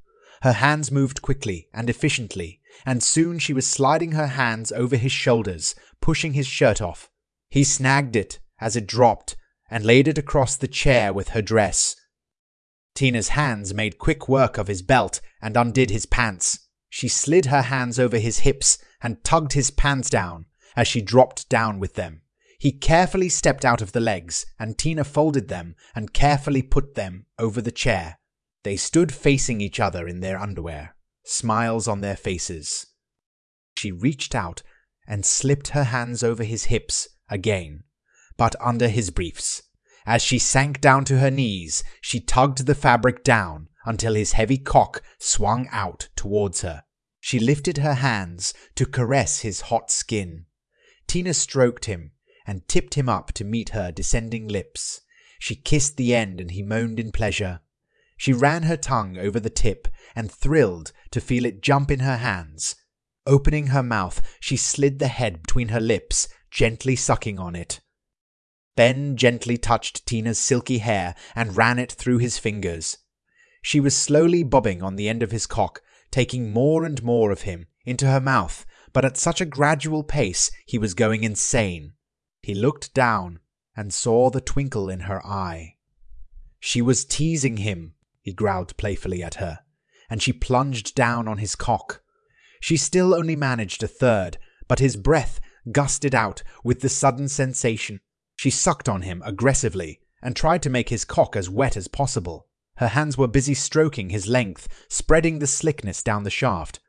Her 0.42 0.54
hands 0.54 0.90
moved 0.90 1.22
quickly 1.22 1.68
and 1.74 1.90
efficiently, 1.90 2.59
and 2.86 3.02
soon 3.02 3.38
she 3.38 3.52
was 3.52 3.66
sliding 3.66 4.12
her 4.12 4.28
hands 4.28 4.72
over 4.72 4.96
his 4.96 5.12
shoulders, 5.12 5.74
pushing 6.00 6.34
his 6.34 6.46
shirt 6.46 6.80
off. 6.80 7.10
He 7.48 7.64
snagged 7.64 8.16
it 8.16 8.38
as 8.60 8.76
it 8.76 8.86
dropped 8.86 9.36
and 9.70 9.84
laid 9.84 10.08
it 10.08 10.18
across 10.18 10.56
the 10.56 10.68
chair 10.68 11.12
with 11.12 11.30
her 11.30 11.42
dress. 11.42 11.96
Tina's 12.94 13.30
hands 13.30 13.72
made 13.72 13.98
quick 13.98 14.28
work 14.28 14.58
of 14.58 14.66
his 14.66 14.82
belt 14.82 15.20
and 15.40 15.56
undid 15.56 15.90
his 15.90 16.06
pants. 16.06 16.68
She 16.88 17.08
slid 17.08 17.46
her 17.46 17.62
hands 17.62 17.98
over 17.98 18.18
his 18.18 18.40
hips 18.40 18.78
and 19.00 19.22
tugged 19.24 19.52
his 19.52 19.70
pants 19.70 20.10
down 20.10 20.46
as 20.76 20.88
she 20.88 21.00
dropped 21.00 21.48
down 21.48 21.78
with 21.78 21.94
them. 21.94 22.22
He 22.58 22.72
carefully 22.72 23.30
stepped 23.30 23.64
out 23.64 23.80
of 23.80 23.92
the 23.92 24.00
legs, 24.00 24.44
and 24.58 24.76
Tina 24.76 25.04
folded 25.04 25.48
them 25.48 25.76
and 25.94 26.12
carefully 26.12 26.62
put 26.62 26.94
them 26.94 27.24
over 27.38 27.62
the 27.62 27.72
chair. 27.72 28.18
They 28.64 28.76
stood 28.76 29.12
facing 29.12 29.62
each 29.62 29.80
other 29.80 30.06
in 30.06 30.20
their 30.20 30.38
underwear, 30.38 30.94
smiles 31.30 31.86
on 31.88 32.00
their 32.00 32.16
faces. 32.16 32.86
She 33.76 33.92
reached 33.92 34.34
out 34.34 34.62
and 35.06 35.24
slipped 35.24 35.68
her 35.68 35.84
hands 35.84 36.22
over 36.22 36.44
his 36.44 36.64
hips 36.64 37.08
again, 37.28 37.84
but 38.36 38.54
under 38.60 38.88
his 38.88 39.10
briefs. 39.10 39.62
As 40.06 40.22
she 40.22 40.38
sank 40.38 40.80
down 40.80 41.04
to 41.06 41.18
her 41.18 41.30
knees, 41.30 41.84
she 42.00 42.20
tugged 42.20 42.66
the 42.66 42.74
fabric 42.74 43.22
down 43.22 43.68
until 43.84 44.14
his 44.14 44.32
heavy 44.32 44.58
cock 44.58 45.02
swung 45.18 45.68
out 45.70 46.08
towards 46.16 46.62
her. 46.62 46.84
She 47.20 47.38
lifted 47.38 47.78
her 47.78 47.94
hands 47.94 48.54
to 48.76 48.86
caress 48.86 49.40
his 49.40 49.62
hot 49.62 49.90
skin. 49.90 50.46
Tina 51.06 51.34
stroked 51.34 51.84
him 51.84 52.12
and 52.46 52.66
tipped 52.66 52.94
him 52.94 53.08
up 53.08 53.32
to 53.32 53.44
meet 53.44 53.70
her 53.70 53.92
descending 53.92 54.48
lips. 54.48 55.02
She 55.38 55.54
kissed 55.54 55.96
the 55.96 56.14
end 56.14 56.40
and 56.40 56.50
he 56.50 56.62
moaned 56.62 56.98
in 56.98 57.12
pleasure. 57.12 57.60
She 58.20 58.34
ran 58.34 58.64
her 58.64 58.76
tongue 58.76 59.16
over 59.16 59.40
the 59.40 59.48
tip 59.48 59.88
and 60.14 60.30
thrilled 60.30 60.92
to 61.10 61.22
feel 61.22 61.46
it 61.46 61.62
jump 61.62 61.90
in 61.90 62.00
her 62.00 62.18
hands. 62.18 62.76
Opening 63.26 63.68
her 63.68 63.82
mouth, 63.82 64.20
she 64.40 64.58
slid 64.58 64.98
the 64.98 65.08
head 65.08 65.40
between 65.40 65.68
her 65.68 65.80
lips, 65.80 66.28
gently 66.50 66.96
sucking 66.96 67.38
on 67.38 67.56
it. 67.56 67.80
Ben 68.76 69.16
gently 69.16 69.56
touched 69.56 70.04
Tina's 70.04 70.38
silky 70.38 70.78
hair 70.78 71.14
and 71.34 71.56
ran 71.56 71.78
it 71.78 71.92
through 71.92 72.18
his 72.18 72.36
fingers. 72.36 72.98
She 73.62 73.80
was 73.80 73.96
slowly 73.96 74.42
bobbing 74.42 74.82
on 74.82 74.96
the 74.96 75.08
end 75.08 75.22
of 75.22 75.30
his 75.30 75.46
cock, 75.46 75.80
taking 76.10 76.52
more 76.52 76.84
and 76.84 77.02
more 77.02 77.30
of 77.30 77.42
him 77.42 77.68
into 77.86 78.06
her 78.06 78.20
mouth, 78.20 78.66
but 78.92 79.06
at 79.06 79.16
such 79.16 79.40
a 79.40 79.46
gradual 79.46 80.04
pace 80.04 80.50
he 80.66 80.76
was 80.76 80.92
going 80.92 81.24
insane. 81.24 81.94
He 82.42 82.54
looked 82.54 82.92
down 82.92 83.40
and 83.74 83.94
saw 83.94 84.28
the 84.28 84.42
twinkle 84.42 84.90
in 84.90 85.00
her 85.00 85.24
eye. 85.24 85.76
She 86.58 86.82
was 86.82 87.06
teasing 87.06 87.56
him, 87.56 87.94
he 88.20 88.32
growled 88.32 88.76
playfully 88.76 89.22
at 89.22 89.36
her, 89.36 89.60
and 90.08 90.22
she 90.22 90.32
plunged 90.32 90.94
down 90.94 91.26
on 91.28 91.38
his 91.38 91.54
cock. 91.54 92.02
She 92.60 92.76
still 92.76 93.14
only 93.14 93.36
managed 93.36 93.82
a 93.82 93.88
third, 93.88 94.38
but 94.68 94.78
his 94.78 94.96
breath 94.96 95.40
gusted 95.72 96.14
out 96.14 96.42
with 96.64 96.80
the 96.80 96.88
sudden 96.88 97.28
sensation 97.28 98.00
she 98.40 98.48
sucked 98.48 98.88
on 98.88 99.02
him 99.02 99.20
aggressively 99.26 100.00
and 100.22 100.34
tried 100.34 100.62
to 100.62 100.70
make 100.70 100.88
his 100.88 101.04
cock 101.04 101.36
as 101.36 101.50
wet 101.50 101.76
as 101.76 101.88
possible. 101.88 102.46
Her 102.76 102.88
hands 102.88 103.18
were 103.18 103.28
busy 103.28 103.52
stroking 103.52 104.08
his 104.08 104.26
length, 104.26 104.66
spreading 104.88 105.40
the 105.40 105.46
slickness 105.46 106.02
down 106.02 106.22
the 106.22 106.30
shaft. 106.30 106.80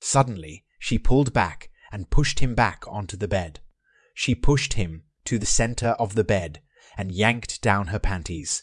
Suddenly, 0.00 0.64
she 0.78 0.98
pulled 0.98 1.34
back 1.34 1.68
and 1.92 2.08
pushed 2.08 2.40
him 2.40 2.54
back 2.54 2.82
onto 2.88 3.14
the 3.14 3.28
bed. 3.28 3.60
She 4.14 4.34
pushed 4.34 4.72
him 4.72 5.02
to 5.26 5.38
the 5.38 5.44
center 5.44 5.88
of 5.98 6.14
the 6.14 6.24
bed 6.24 6.62
and 6.96 7.12
yanked 7.12 7.60
down 7.60 7.88
her 7.88 7.98
panties. 7.98 8.62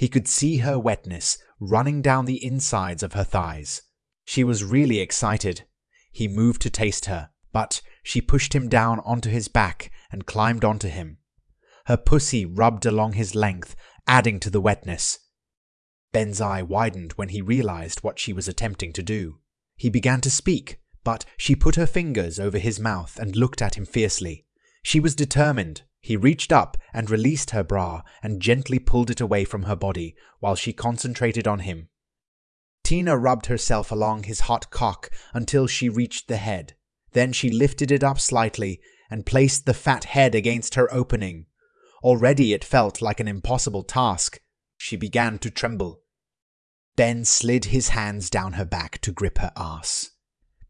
He 0.00 0.08
could 0.08 0.26
see 0.26 0.56
her 0.56 0.78
wetness 0.78 1.36
running 1.60 2.00
down 2.00 2.24
the 2.24 2.42
insides 2.42 3.02
of 3.02 3.12
her 3.12 3.22
thighs. 3.22 3.82
She 4.24 4.42
was 4.42 4.64
really 4.64 4.98
excited. 4.98 5.64
He 6.10 6.26
moved 6.26 6.62
to 6.62 6.70
taste 6.70 7.04
her, 7.04 7.28
but 7.52 7.82
she 8.02 8.22
pushed 8.22 8.54
him 8.54 8.70
down 8.70 9.00
onto 9.00 9.28
his 9.28 9.48
back 9.48 9.92
and 10.10 10.24
climbed 10.24 10.64
onto 10.64 10.88
him. 10.88 11.18
Her 11.84 11.98
pussy 11.98 12.46
rubbed 12.46 12.86
along 12.86 13.12
his 13.12 13.34
length, 13.34 13.76
adding 14.06 14.40
to 14.40 14.48
the 14.48 14.58
wetness. 14.58 15.18
Ben's 16.12 16.40
eye 16.40 16.62
widened 16.62 17.12
when 17.16 17.28
he 17.28 17.42
realized 17.42 18.02
what 18.02 18.18
she 18.18 18.32
was 18.32 18.48
attempting 18.48 18.94
to 18.94 19.02
do. 19.02 19.40
He 19.76 19.90
began 19.90 20.22
to 20.22 20.30
speak, 20.30 20.80
but 21.04 21.26
she 21.36 21.54
put 21.54 21.76
her 21.76 21.86
fingers 21.86 22.40
over 22.40 22.56
his 22.56 22.80
mouth 22.80 23.18
and 23.18 23.36
looked 23.36 23.60
at 23.60 23.74
him 23.74 23.84
fiercely. 23.84 24.46
She 24.82 24.98
was 24.98 25.14
determined. 25.14 25.82
He 26.00 26.16
reached 26.16 26.52
up 26.52 26.76
and 26.92 27.10
released 27.10 27.50
her 27.50 27.62
bra 27.62 28.02
and 28.22 28.40
gently 28.40 28.78
pulled 28.78 29.10
it 29.10 29.20
away 29.20 29.44
from 29.44 29.64
her 29.64 29.76
body 29.76 30.14
while 30.38 30.56
she 30.56 30.72
concentrated 30.72 31.46
on 31.46 31.60
him. 31.60 31.88
Tina 32.82 33.16
rubbed 33.16 33.46
herself 33.46 33.92
along 33.92 34.24
his 34.24 34.40
hot 34.40 34.70
cock 34.70 35.10
until 35.32 35.66
she 35.66 35.88
reached 35.88 36.26
the 36.28 36.38
head. 36.38 36.74
Then 37.12 37.32
she 37.32 37.50
lifted 37.50 37.90
it 37.90 38.02
up 38.02 38.18
slightly 38.18 38.80
and 39.10 39.26
placed 39.26 39.66
the 39.66 39.74
fat 39.74 40.04
head 40.04 40.34
against 40.34 40.74
her 40.74 40.92
opening. 40.92 41.46
Already 42.02 42.52
it 42.52 42.64
felt 42.64 43.02
like 43.02 43.20
an 43.20 43.28
impossible 43.28 43.82
task. 43.82 44.40
She 44.76 44.96
began 44.96 45.38
to 45.40 45.50
tremble. 45.50 46.00
Ben 46.96 47.24
slid 47.24 47.66
his 47.66 47.90
hands 47.90 48.30
down 48.30 48.54
her 48.54 48.64
back 48.64 49.00
to 49.02 49.12
grip 49.12 49.38
her 49.38 49.52
ass. 49.56 50.10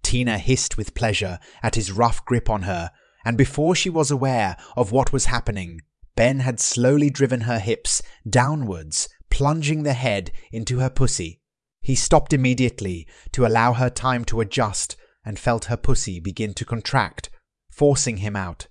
Tina 0.02 0.38
hissed 0.38 0.76
with 0.76 0.94
pleasure 0.94 1.38
at 1.62 1.74
his 1.74 1.92
rough 1.92 2.24
grip 2.24 2.50
on 2.50 2.62
her, 2.62 2.90
and 3.24 3.36
before 3.36 3.74
she 3.74 3.90
was 3.90 4.10
aware 4.10 4.56
of 4.76 4.92
what 4.92 5.12
was 5.12 5.26
happening, 5.26 5.80
Ben 6.16 6.40
had 6.40 6.60
slowly 6.60 7.10
driven 7.10 7.42
her 7.42 7.58
hips 7.58 8.02
downwards, 8.28 9.08
plunging 9.30 9.82
the 9.82 9.92
head 9.92 10.32
into 10.52 10.78
her 10.78 10.90
pussy. 10.90 11.40
He 11.80 11.94
stopped 11.94 12.32
immediately 12.32 13.06
to 13.32 13.46
allow 13.46 13.72
her 13.72 13.90
time 13.90 14.24
to 14.26 14.40
adjust 14.40 14.96
and 15.24 15.38
felt 15.38 15.66
her 15.66 15.76
pussy 15.76 16.20
begin 16.20 16.54
to 16.54 16.64
contract, 16.64 17.30
forcing 17.70 18.18
him 18.18 18.36
out. 18.36 18.66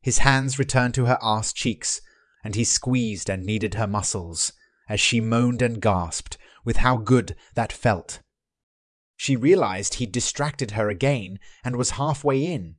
His 0.00 0.18
hands 0.18 0.58
returned 0.58 0.94
to 0.94 1.06
her 1.06 1.18
ass 1.22 1.52
cheeks, 1.52 2.00
and 2.42 2.54
he 2.54 2.64
squeezed 2.64 3.30
and 3.30 3.44
kneaded 3.44 3.74
her 3.74 3.86
muscles 3.86 4.52
as 4.88 5.00
she 5.00 5.20
moaned 5.20 5.62
and 5.62 5.80
gasped 5.80 6.36
with 6.64 6.78
how 6.78 6.96
good 6.96 7.34
that 7.54 7.72
felt. 7.72 8.20
She 9.16 9.36
realized 9.36 9.94
he'd 9.94 10.12
distracted 10.12 10.72
her 10.72 10.88
again 10.88 11.38
and 11.64 11.76
was 11.76 11.90
halfway 11.90 12.44
in. 12.44 12.76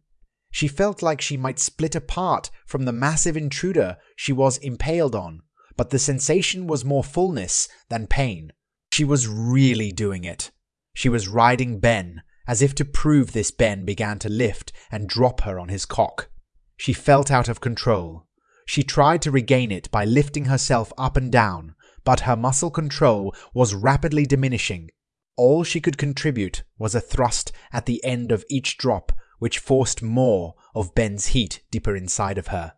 She 0.55 0.69
felt 0.69 1.01
like 1.01 1.19
she 1.19 1.35
might 1.35 1.59
split 1.59 1.95
apart 1.95 2.49
from 2.65 2.85
the 2.85 2.93
massive 2.93 3.35
intruder 3.35 3.97
she 4.15 4.31
was 4.31 4.57
impaled 4.59 5.13
on, 5.13 5.41
but 5.75 5.89
the 5.89 5.99
sensation 5.99 6.65
was 6.65 6.85
more 6.85 7.03
fullness 7.03 7.67
than 7.89 8.07
pain. 8.07 8.53
She 8.93 9.03
was 9.03 9.27
really 9.27 9.91
doing 9.91 10.23
it. 10.23 10.51
She 10.93 11.09
was 11.09 11.27
riding 11.27 11.81
Ben, 11.81 12.21
as 12.47 12.61
if 12.61 12.73
to 12.75 12.85
prove 12.85 13.33
this 13.33 13.51
Ben 13.51 13.83
began 13.83 14.17
to 14.19 14.29
lift 14.29 14.71
and 14.89 15.09
drop 15.09 15.41
her 15.41 15.59
on 15.59 15.67
his 15.67 15.85
cock. 15.85 16.29
She 16.77 16.93
felt 16.93 17.29
out 17.29 17.49
of 17.49 17.59
control. 17.59 18.25
She 18.65 18.81
tried 18.81 19.21
to 19.23 19.31
regain 19.31 19.73
it 19.73 19.91
by 19.91 20.05
lifting 20.05 20.45
herself 20.45 20.93
up 20.97 21.17
and 21.17 21.29
down, 21.29 21.75
but 22.05 22.21
her 22.21 22.37
muscle 22.37 22.71
control 22.71 23.35
was 23.53 23.75
rapidly 23.75 24.25
diminishing. 24.25 24.89
All 25.35 25.65
she 25.65 25.81
could 25.81 25.97
contribute 25.97 26.63
was 26.77 26.95
a 26.95 27.01
thrust 27.01 27.51
at 27.73 27.87
the 27.87 28.01
end 28.05 28.31
of 28.31 28.45
each 28.49 28.77
drop, 28.77 29.11
which 29.39 29.59
forced 29.59 30.01
more 30.01 30.55
of 30.73 30.95
Ben's 30.95 31.27
heat 31.27 31.61
deeper 31.71 31.95
inside 31.95 32.37
of 32.37 32.47
her. 32.47 32.73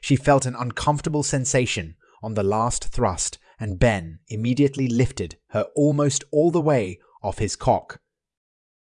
She 0.00 0.16
felt 0.16 0.46
an 0.46 0.56
uncomfortable 0.56 1.22
sensation 1.22 1.96
on 2.22 2.34
the 2.34 2.42
last 2.42 2.88
thrust, 2.88 3.38
and 3.58 3.78
Ben 3.78 4.20
immediately 4.28 4.88
lifted 4.88 5.36
her 5.48 5.66
almost 5.74 6.24
all 6.32 6.50
the 6.50 6.60
way 6.60 6.98
off 7.22 7.38
his 7.38 7.56
cock. 7.56 8.00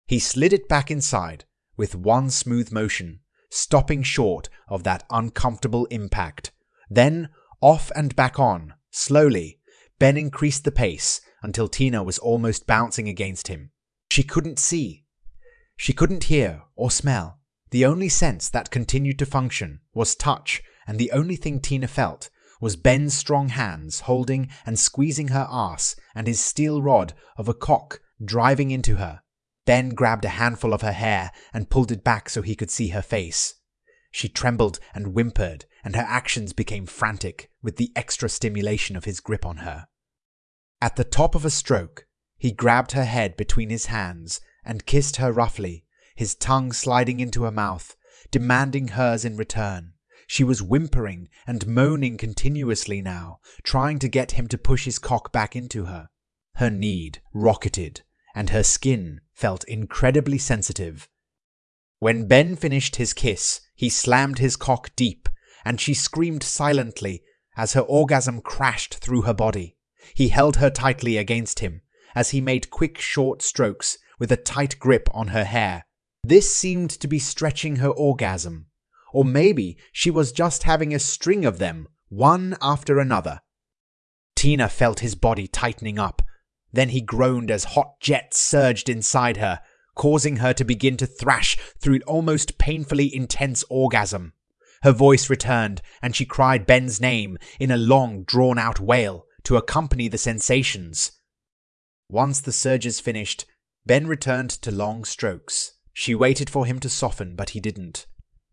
He 0.07 0.19
slid 0.19 0.53
it 0.53 0.69
back 0.69 0.91
inside 0.91 1.45
with 1.77 1.95
one 1.95 2.31
smooth 2.31 2.71
motion, 2.73 3.21
stopping 3.51 4.03
short 4.03 4.49
of 4.69 4.83
that 4.85 5.05
uncomfortable 5.11 5.87
impact. 5.87 6.53
Then 6.91 7.31
off 7.61 7.91
and 7.97 8.15
back 8.15 8.39
on, 8.39 8.75
slowly, 8.91 9.61
Ben 9.99 10.17
increased 10.17 10.65
the 10.65 10.73
pace 10.73 11.21
until 11.43 11.69
Tina 11.69 12.03
was 12.03 12.19
almost 12.19 12.67
bouncing 12.67 13.09
against 13.09 13.49
him. 13.49 13.71
She 14.11 14.23
couldn't 14.23 14.59
see. 14.59 15.06
She 15.77 15.93
couldn't 15.93 16.25
hear 16.25 16.63
or 16.75 16.91
smell. 16.91 17.41
The 17.71 17.85
only 17.85 18.09
sense 18.09 18.49
that 18.49 18.71
continued 18.71 19.19
to 19.19 19.27
function 19.27 19.81
was 19.93 20.15
touch, 20.15 20.63
and 20.87 20.99
the 20.99 21.13
only 21.13 21.37
thing 21.37 21.61
Tina 21.61 21.89
felt 21.89 22.31
was 22.61 22.77
Ben's 22.77 23.15
strong 23.15 23.51
hands 23.51 24.01
holding 24.01 24.49
and 24.65 24.79
squeezing 24.79 25.29
her 25.29 25.47
ass 25.51 25.95
and 26.15 26.27
his 26.27 26.41
steel 26.41 26.81
rod 26.81 27.13
of 27.37 27.49
a 27.49 27.55
cock 27.55 28.01
driving 28.25 28.71
into 28.71 28.97
her. 28.97 29.21
Ben 29.67 29.91
grabbed 29.91 30.25
a 30.25 30.31
handful 30.31 30.73
of 30.73 30.81
her 30.81 30.93
hair 30.93 31.33
and 31.53 31.69
pulled 31.69 31.93
it 31.93 32.05
back 32.05 32.31
so 32.31 32.41
he 32.41 32.55
could 32.55 32.71
see 32.71 32.89
her 32.89 33.03
face. 33.03 33.55
She 34.11 34.29
trembled 34.29 34.79
and 34.95 35.09
whimpered, 35.09 35.67
and 35.85 35.95
her 35.95 36.07
actions 36.09 36.53
became 36.53 36.87
frantic 36.87 37.51
with 37.63 37.77
the 37.77 37.93
extra 37.95 38.29
stimulation 38.29 38.97
of 38.97 39.05
his 39.05 39.21
grip 39.21 39.45
on 39.45 39.59
her. 39.59 39.89
At 40.81 40.97
the 40.97 41.05
top 41.05 41.35
of 41.35 41.45
a 41.45 41.51
stroke, 41.51 42.07
he 42.39 42.53
grabbed 42.53 42.93
her 42.93 43.05
head 43.05 43.37
between 43.37 43.71
his 43.71 43.87
hands 43.87 44.41
and 44.67 44.85
kissed 44.85 45.17
her 45.17 45.33
roughly, 45.33 45.85
his 46.15 46.35
tongue 46.35 46.73
sliding 46.73 47.21
into 47.21 47.45
her 47.45 47.51
mouth, 47.51 47.97
demanding 48.31 48.89
hers 48.89 49.25
in 49.25 49.37
return. 49.37 49.93
She 50.27 50.43
was 50.43 50.63
whimpering 50.63 51.29
and 51.47 51.67
moaning 51.67 52.17
continuously 52.17 53.01
now, 53.01 53.39
trying 53.63 53.99
to 54.01 54.09
get 54.09 54.33
him 54.33 54.49
to 54.49 54.59
push 54.59 54.85
his 54.85 54.99
cock 54.99 55.33
back 55.33 55.55
into 55.55 55.85
her. 55.85 56.09
Her 56.57 56.71
need 56.71 57.23
rocketed, 57.33 58.03
and 58.35 58.51
her 58.51 58.65
skin 58.65 59.21
felt 59.33 59.63
incredibly 59.65 60.39
sensitive. 60.39 61.09
When 61.99 62.27
Ben 62.27 62.57
finished 62.57 62.97
his 62.97 63.15
kiss, 63.15 63.61
he 63.75 63.89
slammed 63.89 64.39
his 64.39 64.57
cock 64.57 64.91
deep, 64.97 65.29
and 65.65 65.81
she 65.81 65.95
screamed 65.95 66.43
silently 66.43 67.23
as 67.57 67.75
her 67.75 67.81
orgasm 67.81 68.41
crashed 68.41 68.97
through 68.97 69.23
her 69.23 69.35
body. 69.35 69.77
He 70.15 70.29
held 70.29 70.57
her 70.57 70.71
tightly 70.71 71.17
against 71.17 71.61
him 71.61 71.83
as 72.15 72.31
he 72.31 72.41
made 72.41 72.71
quick, 72.71 72.99
short 72.99 73.43
strokes 73.43 73.99
with 74.19 74.33
a 74.33 74.37
tight 74.37 74.79
grip 74.79 75.09
on 75.13 75.29
her 75.29 75.45
hair. 75.45 75.85
This 76.25 76.55
seemed 76.55 76.91
to 76.91 77.09
be 77.09 77.19
stretching 77.19 77.77
her 77.77 77.91
orgasm. 77.91 78.67
Or 79.13 79.25
maybe 79.25 79.79
she 79.93 80.11
was 80.11 80.33
just 80.33 80.65
having 80.65 80.95
a 80.95 80.99
string 80.99 81.45
of 81.45 81.59
them, 81.59 81.89
one 82.09 82.57
after 82.61 82.99
another. 82.99 83.41
Tina 84.35 84.69
felt 84.69 85.01
his 85.01 85.15
body 85.15 85.47
tightening 85.47 85.99
up. 85.99 86.23
Then 86.73 86.91
he 86.91 87.01
groaned 87.01 87.51
as 87.51 87.65
hot 87.65 88.01
jets 88.01 88.39
surged 88.39 88.89
inside 88.89 89.39
her, 89.39 89.61
causing 89.95 90.37
her 90.37 90.53
to 90.53 90.65
begin 90.65 90.97
to 90.99 91.07
thrash 91.07 91.57
through 91.81 91.95
an 91.95 92.03
almost 92.03 92.59
painfully 92.59 93.15
intense 93.15 93.65
orgasm. 93.71 94.35
Her 94.83 94.93
voice 94.93 95.31
returned, 95.31 95.81
and 96.03 96.15
she 96.15 96.27
cried 96.27 96.67
Ben's 96.67 97.01
name 97.01 97.39
in 97.59 97.71
a 97.71 97.79
long, 97.79 98.25
drawn 98.25 98.59
out 98.59 98.79
wail 98.79 99.25
to 99.45 99.57
accompany 99.57 100.09
the 100.09 100.19
sensations. 100.19 101.13
Once 102.11 102.41
the 102.41 102.53
surges 102.53 103.01
finished, 103.01 103.47
Ben 103.87 104.09
returned 104.09 104.51
to 104.51 104.73
long 104.73 105.05
strokes. 105.05 105.75
She 105.93 106.15
waited 106.15 106.51
for 106.51 106.67
him 106.67 106.81
to 106.81 106.89
soften, 106.89 107.37
but 107.37 107.51
he 107.51 107.61
didn't. 107.61 108.07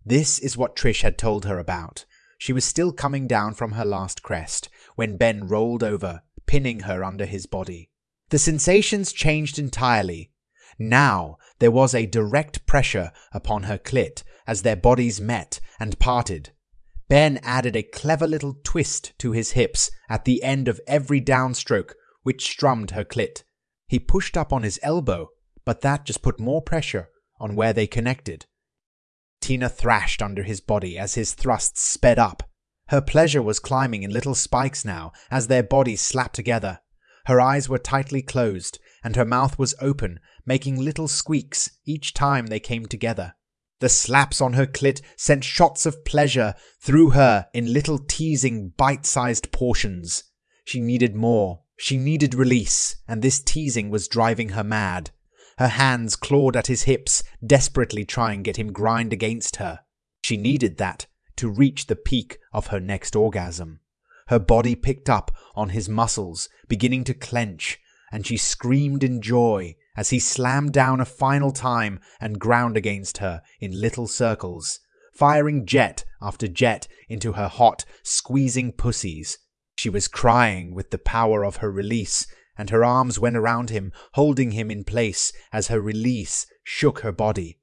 This 0.06 0.38
is 0.38 0.56
what 0.56 0.76
Trish 0.76 1.02
had 1.02 1.18
told 1.18 1.46
her 1.46 1.58
about. 1.58 2.06
She 2.38 2.54
was 2.54 2.66
still 2.66 2.92
coming 2.92 3.26
down 3.26 3.56
from 3.56 3.72
her 3.72 3.86
last 3.86 4.22
crest 4.22 4.70
when 4.96 5.18
Ben 5.18 5.48
rolled 5.48 5.82
over, 5.84 6.22
pinning 6.46 6.82
her 6.82 7.04
under 7.04 7.26
his 7.26 7.46
body. 7.48 7.90
The 8.30 8.38
sensations 8.38 9.12
changed 9.12 9.58
entirely. 9.58 10.32
Now 10.78 11.38
there 11.60 11.72
was 11.72 11.96
a 11.96 12.06
direct 12.06 12.66
pressure 12.66 13.12
upon 13.32 13.64
her 13.64 13.78
clit 13.78 14.24
as 14.46 14.62
their 14.62 14.76
bodies 14.76 15.20
met 15.20 15.60
and 15.80 15.98
parted. 16.00 16.52
Ben 17.08 17.40
added 17.44 17.76
a 17.76 17.84
clever 17.84 18.28
little 18.28 18.56
twist 18.64 19.14
to 19.20 19.32
his 19.32 19.52
hips 19.52 19.90
at 20.10 20.26
the 20.26 20.44
end 20.44 20.68
of 20.68 20.82
every 20.88 21.22
downstroke, 21.22 21.94
which 22.24 22.44
strummed 22.44 22.92
her 22.92 23.04
clit. 23.04 23.44
He 23.94 24.00
pushed 24.00 24.36
up 24.36 24.52
on 24.52 24.64
his 24.64 24.80
elbow, 24.82 25.30
but 25.66 25.82
that 25.82 26.04
just 26.04 26.24
put 26.24 26.40
more 26.40 26.64
pressure 26.64 27.10
on 27.40 27.56
where 27.56 27.74
they 27.74 27.86
connected. 27.86 28.48
Tina 29.40 29.70
thrashed 29.70 30.20
under 30.20 30.42
his 30.42 30.62
body 30.62 30.98
as 30.98 31.14
his 31.14 31.36
thrusts 31.36 31.82
sped 31.82 32.18
up. 32.18 32.42
Her 32.88 33.02
pleasure 33.02 33.44
was 33.44 33.60
climbing 33.60 34.02
in 34.02 34.10
little 34.10 34.34
spikes 34.34 34.84
now 34.84 35.12
as 35.30 35.46
their 35.46 35.62
bodies 35.62 36.02
slapped 36.02 36.34
together. 36.34 36.80
Her 37.28 37.40
eyes 37.40 37.70
were 37.70 37.78
tightly 37.78 38.24
closed, 38.24 38.80
and 39.04 39.16
her 39.16 39.26
mouth 39.26 39.60
was 39.60 39.76
open, 39.80 40.20
making 40.44 40.80
little 40.82 41.08
squeaks 41.08 41.70
each 41.86 42.16
time 42.16 42.48
they 42.48 42.60
came 42.60 42.88
together. 42.88 43.36
The 43.80 43.90
slaps 43.90 44.42
on 44.42 44.54
her 44.54 44.66
clit 44.66 45.04
sent 45.18 45.44
shots 45.44 45.86
of 45.86 46.04
pleasure 46.04 46.56
through 46.82 47.12
her 47.12 47.46
in 47.54 47.72
little 47.72 48.00
teasing, 48.00 48.74
bite 48.76 49.06
sized 49.06 49.52
portions. 49.52 50.24
She 50.66 50.82
needed 50.82 51.14
more. 51.14 51.63
She 51.84 51.98
needed 51.98 52.34
release, 52.34 52.96
and 53.10 53.22
this 53.22 53.42
teasing 53.42 53.90
was 53.90 54.08
driving 54.08 54.50
her 54.56 54.64
mad. 54.64 55.12
Her 55.58 55.68
hands 55.68 56.16
clawed 56.16 56.56
at 56.56 56.68
his 56.68 56.84
hips, 56.84 57.24
desperately 57.46 58.06
trying 58.06 58.40
to 58.40 58.44
get 58.44 58.56
him 58.56 58.72
grind 58.72 59.12
against 59.12 59.58
her. 59.58 59.82
She 60.22 60.38
needed 60.38 60.78
that 60.78 61.08
to 61.36 61.50
reach 61.50 61.88
the 61.88 61.98
peak 61.98 62.40
of 62.54 62.68
her 62.68 62.80
next 62.80 63.18
orgasm. 63.18 63.82
Her 64.28 64.40
body 64.40 64.76
picked 64.76 65.10
up 65.10 65.36
on 65.56 65.72
his 65.72 65.90
muscles, 65.90 66.48
beginning 66.70 67.04
to 67.04 67.14
clench, 67.14 67.82
and 68.14 68.26
she 68.26 68.38
screamed 68.38 69.04
in 69.04 69.22
joy 69.22 69.76
as 69.98 70.12
he 70.12 70.20
slammed 70.20 70.72
down 70.72 71.02
a 71.02 71.06
final 71.06 71.52
time 71.52 72.00
and 72.22 72.40
ground 72.40 72.78
against 72.78 73.18
her 73.18 73.42
in 73.60 73.78
little 73.78 74.08
circles, 74.08 74.80
firing 75.14 75.66
jet 75.66 76.06
after 76.22 76.48
jet 76.48 76.88
into 77.10 77.34
her 77.34 77.50
hot, 77.50 77.84
squeezing 78.04 78.72
pussies. 78.72 79.40
She 79.76 79.90
was 79.90 80.08
crying 80.08 80.74
with 80.74 80.92
the 80.92 80.98
power 80.98 81.44
of 81.44 81.58
her 81.58 81.72
release 81.72 82.28
and 82.58 82.70
her 82.70 82.84
arms 82.84 83.20
went 83.20 83.36
around 83.36 83.70
him, 83.70 83.92
holding 84.14 84.52
him 84.52 84.70
in 84.70 84.84
place 84.84 85.34
as 85.52 85.68
her 85.68 85.82
release 85.82 86.46
shook 86.64 87.00
her 87.00 87.12
body. 87.12 87.60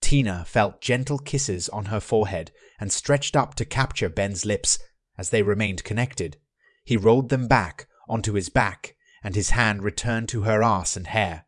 Tina 0.00 0.44
felt 0.46 0.80
gentle 0.80 1.18
kisses 1.18 1.68
on 1.68 1.86
her 1.86 2.00
forehead 2.00 2.50
and 2.78 2.90
stretched 2.90 3.36
up 3.36 3.54
to 3.56 3.64
capture 3.64 4.08
Ben's 4.08 4.46
lips 4.46 4.78
as 5.18 5.30
they 5.30 5.42
remained 5.42 5.84
connected. 5.84 6.38
He 6.84 6.96
rolled 6.96 7.28
them 7.28 7.46
back 7.46 7.86
onto 8.08 8.32
his 8.32 8.48
back, 8.48 8.96
and 9.22 9.34
his 9.34 9.50
hand 9.50 9.84
returned 9.84 10.28
to 10.30 10.42
her 10.42 10.62
ass 10.62 10.96
and 10.96 11.06
hair. 11.06 11.44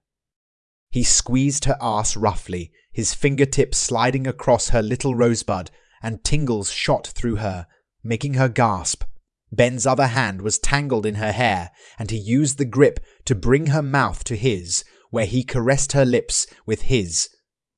He 0.90 1.02
squeezed 1.02 1.64
her 1.64 1.78
ass 1.80 2.16
roughly, 2.16 2.70
his 2.92 3.14
fingertips 3.14 3.78
sliding 3.78 4.26
across 4.26 4.68
her 4.68 4.82
little 4.82 5.14
rosebud, 5.14 5.70
and 6.02 6.22
tingles 6.22 6.70
shot 6.70 7.06
through 7.06 7.37
her, 7.37 7.66
making 8.04 8.35
her 8.35 8.48
gasp 8.48 9.04
Ben's 9.52 9.86
other 9.86 10.06
hand 10.08 10.40
was 10.40 10.58
tangled 10.58 11.04
in 11.04 11.16
her 11.16 11.32
hair, 11.32 11.70
and 11.98 12.10
he 12.10 12.16
used 12.16 12.56
the 12.56 12.64
grip 12.64 12.98
to 13.26 13.34
bring 13.34 13.66
her 13.66 13.82
mouth 13.82 14.24
to 14.24 14.36
his, 14.36 14.82
where 15.10 15.26
he 15.26 15.44
caressed 15.44 15.92
her 15.92 16.06
lips 16.06 16.46
with 16.64 16.82
his. 16.82 17.28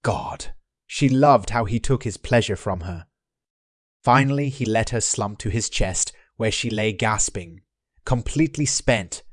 God! 0.03 0.55
She 0.87 1.09
loved 1.09 1.51
how 1.51 1.65
he 1.65 1.81
took 1.81 2.05
his 2.05 2.17
pleasure 2.17 2.57
from 2.57 2.83
her. 2.83 3.07
Finally, 4.03 4.51
he 4.51 4.65
let 4.65 4.91
her 4.91 5.01
slump 5.01 5.39
to 5.39 5.49
his 5.49 5.69
chest, 5.69 6.13
where 6.37 6.53
she 6.53 6.71
lay 6.71 6.93
gasping. 6.93 7.63
Completely 8.05 8.67
spent, 8.67 9.25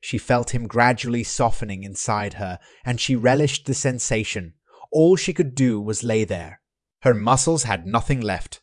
she 0.00 0.16
felt 0.16 0.54
him 0.54 0.66
gradually 0.66 1.22
softening 1.22 1.84
inside 1.84 2.34
her, 2.34 2.58
and 2.84 3.00
she 3.00 3.14
relished 3.14 3.66
the 3.66 3.74
sensation. 3.74 4.54
All 4.90 5.16
she 5.16 5.34
could 5.34 5.54
do 5.54 5.80
was 5.80 6.02
lay 6.02 6.24
there. 6.24 6.60
Her 7.02 7.14
muscles 7.14 7.64
had 7.64 7.86
nothing 7.86 8.20
left. 8.20 8.62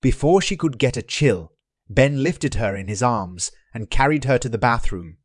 Before 0.00 0.42
she 0.42 0.56
could 0.56 0.78
get 0.78 0.96
a 0.96 1.02
chill, 1.02 1.51
Ben 1.94 2.22
lifted 2.22 2.54
her 2.54 2.76
in 2.76 2.88
his 2.88 3.02
arms 3.02 3.50
and 3.74 3.90
carried 3.90 4.24
her 4.24 4.38
to 4.38 4.48
the 4.48 4.58
bathroom. 4.58 5.18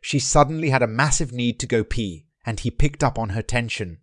She 0.00 0.18
suddenly 0.18 0.70
had 0.70 0.82
a 0.82 0.86
massive 0.86 1.32
need 1.32 1.58
to 1.60 1.66
go 1.66 1.84
pee, 1.84 2.26
and 2.46 2.60
he 2.60 2.70
picked 2.70 3.04
up 3.04 3.18
on 3.18 3.30
her 3.30 3.42
tension. 3.42 3.98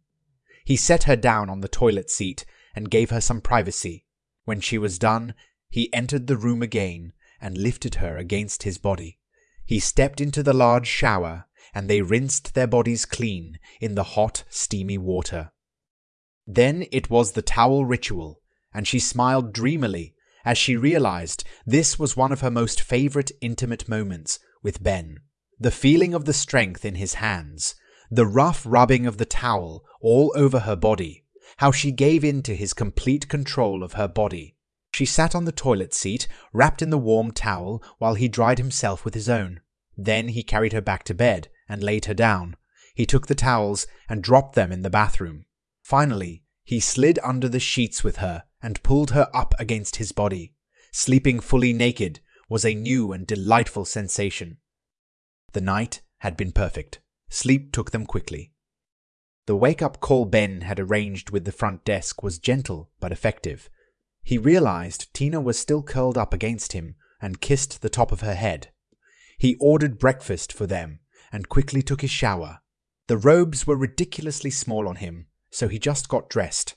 He 0.65 0.75
set 0.75 1.03
her 1.03 1.15
down 1.15 1.49
on 1.49 1.61
the 1.61 1.67
toilet 1.67 2.09
seat 2.09 2.45
and 2.75 2.91
gave 2.91 3.09
her 3.09 3.21
some 3.21 3.41
privacy. 3.41 4.05
When 4.43 4.59
she 4.59 4.77
was 4.77 4.99
done, 4.99 5.33
he 5.69 5.93
entered 5.93 6.27
the 6.27 6.37
room 6.37 6.61
again 6.61 7.13
and 7.41 7.57
lifted 7.57 7.95
her 7.95 8.17
against 8.17 8.63
his 8.63 8.77
body. 8.77 9.19
He 9.65 9.79
stepped 9.79 10.21
into 10.21 10.43
the 10.43 10.53
large 10.53 10.87
shower, 10.87 11.45
and 11.73 11.89
they 11.89 12.01
rinsed 12.01 12.53
their 12.53 12.67
bodies 12.67 13.05
clean 13.05 13.59
in 13.81 13.95
the 13.95 14.03
hot, 14.03 14.43
steamy 14.49 14.97
water. 14.97 15.51
Then 16.45 16.85
it 16.91 17.09
was 17.09 17.31
the 17.31 17.41
towel 17.41 17.85
ritual, 17.85 18.41
and 18.73 18.87
she 18.87 18.99
smiled 18.99 19.53
dreamily 19.53 20.14
as 20.45 20.57
she 20.57 20.77
realized 20.77 21.43
this 21.65 21.99
was 21.99 22.15
one 22.15 22.31
of 22.31 22.41
her 22.41 22.51
most 22.51 22.79
favorite 22.79 23.31
intimate 23.41 23.89
moments 23.89 24.39
with 24.61 24.81
Ben. 24.81 25.17
The 25.59 25.71
feeling 25.71 26.13
of 26.13 26.25
the 26.25 26.33
strength 26.33 26.85
in 26.85 26.95
his 26.95 27.15
hands, 27.15 27.75
the 28.11 28.27
rough 28.27 28.63
rubbing 28.65 29.05
of 29.05 29.17
the 29.17 29.25
towel 29.25 29.83
all 29.99 30.31
over 30.35 30.59
her 30.59 30.75
body, 30.75 31.25
how 31.57 31.71
she 31.71 31.91
gave 31.91 32.23
in 32.23 32.43
to 32.43 32.55
his 32.55 32.73
complete 32.73 33.27
control 33.27 33.83
of 33.83 33.93
her 33.93 34.07
body. 34.07 34.55
She 34.93 35.05
sat 35.05 35.35
on 35.35 35.45
the 35.45 35.51
toilet 35.51 35.93
seat, 35.93 36.27
wrapped 36.53 36.81
in 36.81 36.89
the 36.89 36.97
warm 36.97 37.31
towel, 37.31 37.83
while 37.97 38.15
he 38.15 38.27
dried 38.27 38.59
himself 38.59 39.03
with 39.03 39.13
his 39.13 39.27
own. 39.27 39.61
Then 39.97 40.29
he 40.29 40.43
carried 40.43 40.73
her 40.73 40.81
back 40.81 41.03
to 41.05 41.13
bed 41.13 41.49
and 41.67 41.83
laid 41.83 42.05
her 42.05 42.13
down. 42.13 42.55
He 42.93 43.05
took 43.05 43.27
the 43.27 43.35
towels 43.35 43.87
and 44.07 44.23
dropped 44.23 44.55
them 44.55 44.71
in 44.71 44.83
the 44.83 44.89
bathroom. 44.89 45.45
Finally, 45.81 46.43
he 46.63 46.79
slid 46.79 47.19
under 47.23 47.49
the 47.49 47.59
sheets 47.59 48.03
with 48.03 48.17
her 48.17 48.43
and 48.65 48.81
pulled 48.81 49.11
her 49.11 49.29
up 49.31 49.53
against 49.59 49.97
his 49.97 50.11
body. 50.11 50.55
Sleeping 50.91 51.39
fully 51.39 51.71
naked 51.71 52.19
was 52.49 52.65
a 52.65 52.73
new 52.73 53.11
and 53.11 53.27
delightful 53.27 53.85
sensation. 53.85 54.57
The 55.53 55.61
night 55.61 56.01
had 56.19 56.35
been 56.35 56.51
perfect. 56.51 56.99
Sleep 57.29 57.71
took 57.71 57.91
them 57.91 58.07
quickly. 58.07 58.53
The 59.45 59.55
wake 59.55 59.83
up 59.83 59.99
call 59.99 60.25
Ben 60.25 60.61
had 60.61 60.79
arranged 60.79 61.29
with 61.29 61.45
the 61.45 61.51
front 61.51 61.85
desk 61.85 62.23
was 62.23 62.39
gentle 62.39 62.89
but 62.99 63.11
effective. 63.11 63.69
He 64.23 64.39
realized 64.39 65.13
Tina 65.13 65.39
was 65.39 65.59
still 65.59 65.83
curled 65.83 66.17
up 66.17 66.33
against 66.33 66.73
him 66.73 66.95
and 67.21 67.41
kissed 67.41 67.83
the 67.83 67.89
top 67.89 68.11
of 68.11 68.21
her 68.21 68.33
head. 68.33 68.69
He 69.37 69.57
ordered 69.59 69.99
breakfast 69.99 70.51
for 70.51 70.65
them 70.65 71.01
and 71.31 71.49
quickly 71.49 71.83
took 71.83 72.01
his 72.01 72.09
shower. 72.09 72.61
The 73.05 73.17
robes 73.17 73.67
were 73.67 73.77
ridiculously 73.77 74.49
small 74.49 74.87
on 74.87 74.95
him, 74.95 75.27
so 75.51 75.67
he 75.67 75.77
just 75.77 76.09
got 76.09 76.29
dressed. 76.29 76.75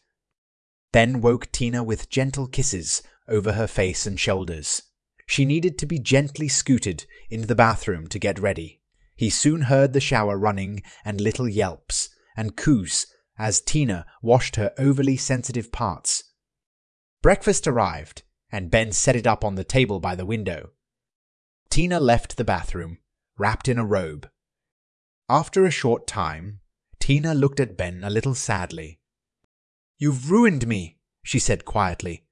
Ben 0.92 1.20
woke 1.20 1.52
Tina 1.52 1.82
with 1.82 2.08
gentle 2.08 2.46
kisses 2.46 3.02
over 3.28 3.52
her 3.52 3.66
face 3.66 4.06
and 4.06 4.18
shoulders. 4.18 4.82
She 5.26 5.44
needed 5.44 5.78
to 5.78 5.86
be 5.86 5.98
gently 5.98 6.48
scooted 6.48 7.04
into 7.28 7.46
the 7.46 7.54
bathroom 7.54 8.06
to 8.08 8.18
get 8.18 8.38
ready. 8.38 8.80
He 9.14 9.28
soon 9.30 9.62
heard 9.62 9.92
the 9.92 10.00
shower 10.00 10.38
running 10.38 10.82
and 11.04 11.20
little 11.20 11.48
yelps 11.48 12.08
and 12.36 12.56
coos 12.56 13.06
as 13.38 13.60
Tina 13.60 14.06
washed 14.22 14.56
her 14.56 14.72
overly 14.78 15.16
sensitive 15.16 15.70
parts. 15.70 16.24
Breakfast 17.22 17.66
arrived, 17.66 18.22
and 18.50 18.70
Ben 18.70 18.92
set 18.92 19.16
it 19.16 19.26
up 19.26 19.44
on 19.44 19.54
the 19.54 19.64
table 19.64 20.00
by 20.00 20.14
the 20.14 20.26
window. 20.26 20.70
Tina 21.68 22.00
left 22.00 22.36
the 22.36 22.44
bathroom, 22.44 22.98
wrapped 23.36 23.68
in 23.68 23.78
a 23.78 23.84
robe. 23.84 24.28
After 25.28 25.66
a 25.66 25.70
short 25.70 26.06
time, 26.06 26.60
Tina 26.98 27.34
looked 27.34 27.60
at 27.60 27.76
Ben 27.76 28.02
a 28.02 28.10
little 28.10 28.34
sadly. 28.34 28.97
You've 29.98 30.30
ruined 30.30 30.66
me, 30.66 30.98
she 31.24 31.38
said 31.38 31.64
quietly. 31.64 32.24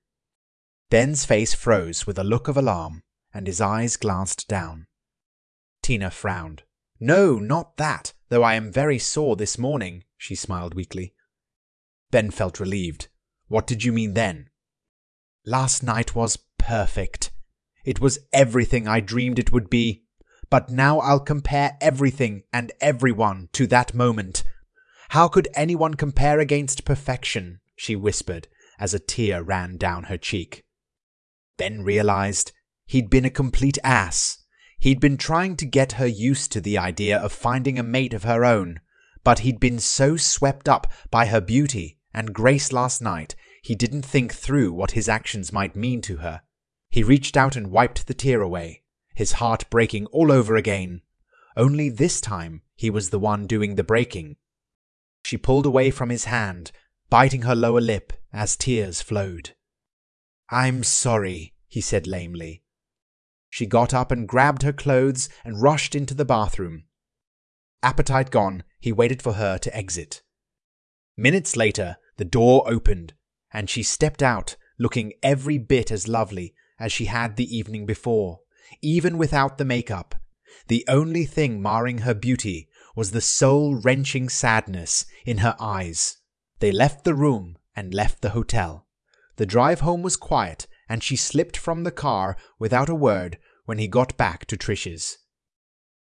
Ben's 0.88 1.24
face 1.24 1.52
froze 1.52 2.07
with 2.07 2.18
a 2.18 2.24
look 2.24 2.46
of 2.46 2.57
alarm, 2.57 3.02
and 3.35 3.46
his 3.46 3.61
eyes 3.61 3.96
glanced 3.96 4.46
down. 4.46 4.87
Tina 5.83 6.11
frowned. 6.11 6.62
No, 7.00 7.38
not 7.38 7.76
that, 7.76 8.12
though 8.29 8.44
I 8.44 8.55
am 8.55 8.72
very 8.72 8.98
sore 8.98 9.35
this 9.35 9.59
morning, 9.59 10.05
she 10.16 10.37
smiled 10.37 10.74
weakly. 10.74 11.14
Ben 12.12 12.31
felt 12.31 12.61
relieved. 12.61 13.09
What 13.48 13.66
did 13.66 13.83
you 13.83 13.92
mean 13.92 14.14
then? 14.14 14.48
Last 15.44 15.83
night 15.83 16.14
was 16.14 16.38
perfect. 16.59 17.33
It 17.85 18.00
was 18.00 18.20
everything 18.33 18.87
I 18.88 19.00
dreamed 19.00 19.38
it 19.38 19.52
would 19.52 19.68
be. 19.68 20.05
But 20.48 20.70
now 20.70 21.00
I'll 21.00 21.20
compare 21.20 21.76
everything 21.81 22.44
and 22.52 22.70
everyone 22.81 23.48
to 23.52 23.66
that 23.66 23.92
moment. 23.92 24.44
How 25.11 25.29
could 25.29 25.49
anyone 25.55 25.95
compare 25.95 26.40
against 26.40 26.85
perfection? 26.85 27.61
she 27.77 27.95
whispered 27.95 28.49
as 28.79 28.95
a 28.95 28.99
tear 28.99 29.42
ran 29.42 29.77
down 29.77 30.05
her 30.05 30.16
cheek. 30.16 30.64
Ben 31.57 31.83
realized 31.83 32.53
he'd 32.87 33.09
been 33.09 33.25
a 33.25 33.31
complete 33.31 33.79
ass. 33.83 34.45
He'd 34.79 35.01
been 35.01 35.16
trying 35.16 35.57
to 35.57 35.66
get 35.66 35.92
her 35.92 36.07
used 36.07 36.53
to 36.53 36.61
the 36.61 36.77
idea 36.77 37.19
of 37.19 37.33
finding 37.33 37.79
a 37.79 37.83
mate 37.83 38.12
of 38.12 38.25
her 38.25 38.45
own, 38.45 38.81
but 39.25 39.40
he'd 39.40 39.59
been 39.59 39.79
so 39.79 40.16
swept 40.16 40.69
up 40.69 40.87
by 41.11 41.27
her 41.27 41.40
beauty 41.40 41.99
and 42.12 42.35
grace 42.35 42.73
last 42.73 43.03
night 43.03 43.35
he 43.62 43.75
didn't 43.75 44.05
think 44.05 44.33
through 44.33 44.73
what 44.73 44.92
his 44.92 45.09
actions 45.09 45.53
might 45.53 45.75
mean 45.75 46.01
to 46.03 46.19
her. 46.19 46.42
He 46.88 47.03
reached 47.03 47.37
out 47.37 47.57
and 47.57 47.71
wiped 47.71 48.07
the 48.07 48.14
tear 48.14 48.40
away, 48.40 48.83
his 49.14 49.33
heart 49.33 49.69
breaking 49.71 50.07
all 50.07 50.31
over 50.31 50.57
again. 50.57 51.03
Only 51.57 51.90
this 51.90 52.21
time 52.21 52.62
he 52.75 52.90
was 52.90 53.11
the 53.11 53.19
one 53.19 53.47
doing 53.47 53.75
the 53.75 53.85
breaking. 53.85 54.37
She 55.27 55.37
pulled 55.37 55.67
away 55.67 55.91
from 55.91 56.11
his 56.11 56.27
hand, 56.27 56.71
biting 57.11 57.43
her 57.43 57.57
lower 57.57 57.81
lip 57.81 58.12
as 58.33 58.57
tears 58.57 59.03
flowed. 59.03 59.57
I'm 60.51 60.85
sorry, 60.85 61.53
he 61.67 61.81
said 61.81 62.07
lamely. 62.07 62.62
She 63.51 63.67
got 63.67 63.93
up 63.93 64.12
and 64.12 64.29
grabbed 64.29 64.62
her 64.62 64.73
clothes 64.73 65.29
and 65.45 65.61
rushed 65.61 65.97
into 65.97 66.15
the 66.15 66.25
bathroom. 66.25 66.85
Appetite 67.83 68.31
gone, 68.31 68.62
he 68.79 68.93
waited 68.93 69.21
for 69.21 69.33
her 69.33 69.59
to 69.59 69.77
exit. 69.77 70.23
Minutes 71.17 71.57
later, 71.57 71.97
the 72.19 72.25
door 72.25 72.62
opened, 72.65 73.15
and 73.53 73.69
she 73.69 73.83
stepped 73.83 74.23
out, 74.23 74.55
looking 74.79 75.12
every 75.25 75.59
bit 75.59 75.91
as 75.91 76.07
lovely 76.07 76.55
as 76.79 76.93
she 76.93 77.07
had 77.07 77.35
the 77.35 77.53
evening 77.53 77.85
before, 77.85 78.43
even 78.81 79.19
without 79.19 79.59
the 79.59 79.65
makeup. 79.65 80.15
The 80.69 80.85
only 80.87 81.25
thing 81.25 81.61
marring 81.61 81.99
her 81.99 82.15
beauty 82.15 82.69
was 82.96 83.12
the 83.12 83.20
soul 83.20 83.76
wrenching 83.76 84.28
sadness 84.28 85.04
in 85.24 85.38
her 85.38 85.54
eyes. 85.61 86.16
They 86.59 86.72
left 86.72 87.04
the 87.04 87.14
room 87.14 87.59
and 87.76 87.94
left 87.94 88.22
the 88.22 88.30
hotel. 88.30 88.87
The 89.37 89.46
drive 89.46 89.80
home 89.80 90.02
was 90.02 90.16
quiet, 90.16 90.66
and 90.88 91.02
she 91.02 91.14
slipped 91.14 91.56
from 91.56 91.85
the 91.85 91.90
car 91.90 92.37
without 92.59 92.88
a 92.88 92.94
word 92.94 93.38
when 93.66 93.78
he 93.78 93.87
got 93.87 94.16
back 94.16 94.46
to 94.46 94.56
Trish's. 94.56 95.18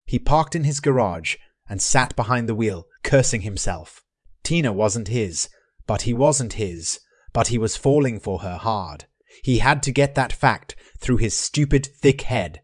He 0.05 0.19
parked 0.19 0.55
in 0.55 0.65
his 0.65 0.81
garage 0.81 1.37
and 1.69 1.81
sat 1.81 2.15
behind 2.17 2.49
the 2.49 2.55
wheel, 2.55 2.87
cursing 3.03 3.41
himself. 3.41 4.03
Tina 4.43 4.73
wasn't 4.73 5.07
his, 5.07 5.47
but 5.87 6.01
he 6.01 6.13
wasn't 6.13 6.53
his, 6.53 6.99
but 7.31 7.47
he 7.47 7.57
was 7.57 7.77
falling 7.77 8.19
for 8.19 8.39
her 8.39 8.57
hard. 8.57 9.05
He 9.43 9.59
had 9.59 9.81
to 9.83 9.91
get 9.91 10.15
that 10.15 10.33
fact 10.33 10.75
through 10.99 11.17
his 11.17 11.37
stupid, 11.37 11.85
thick 11.85 12.23
head. 12.23 12.60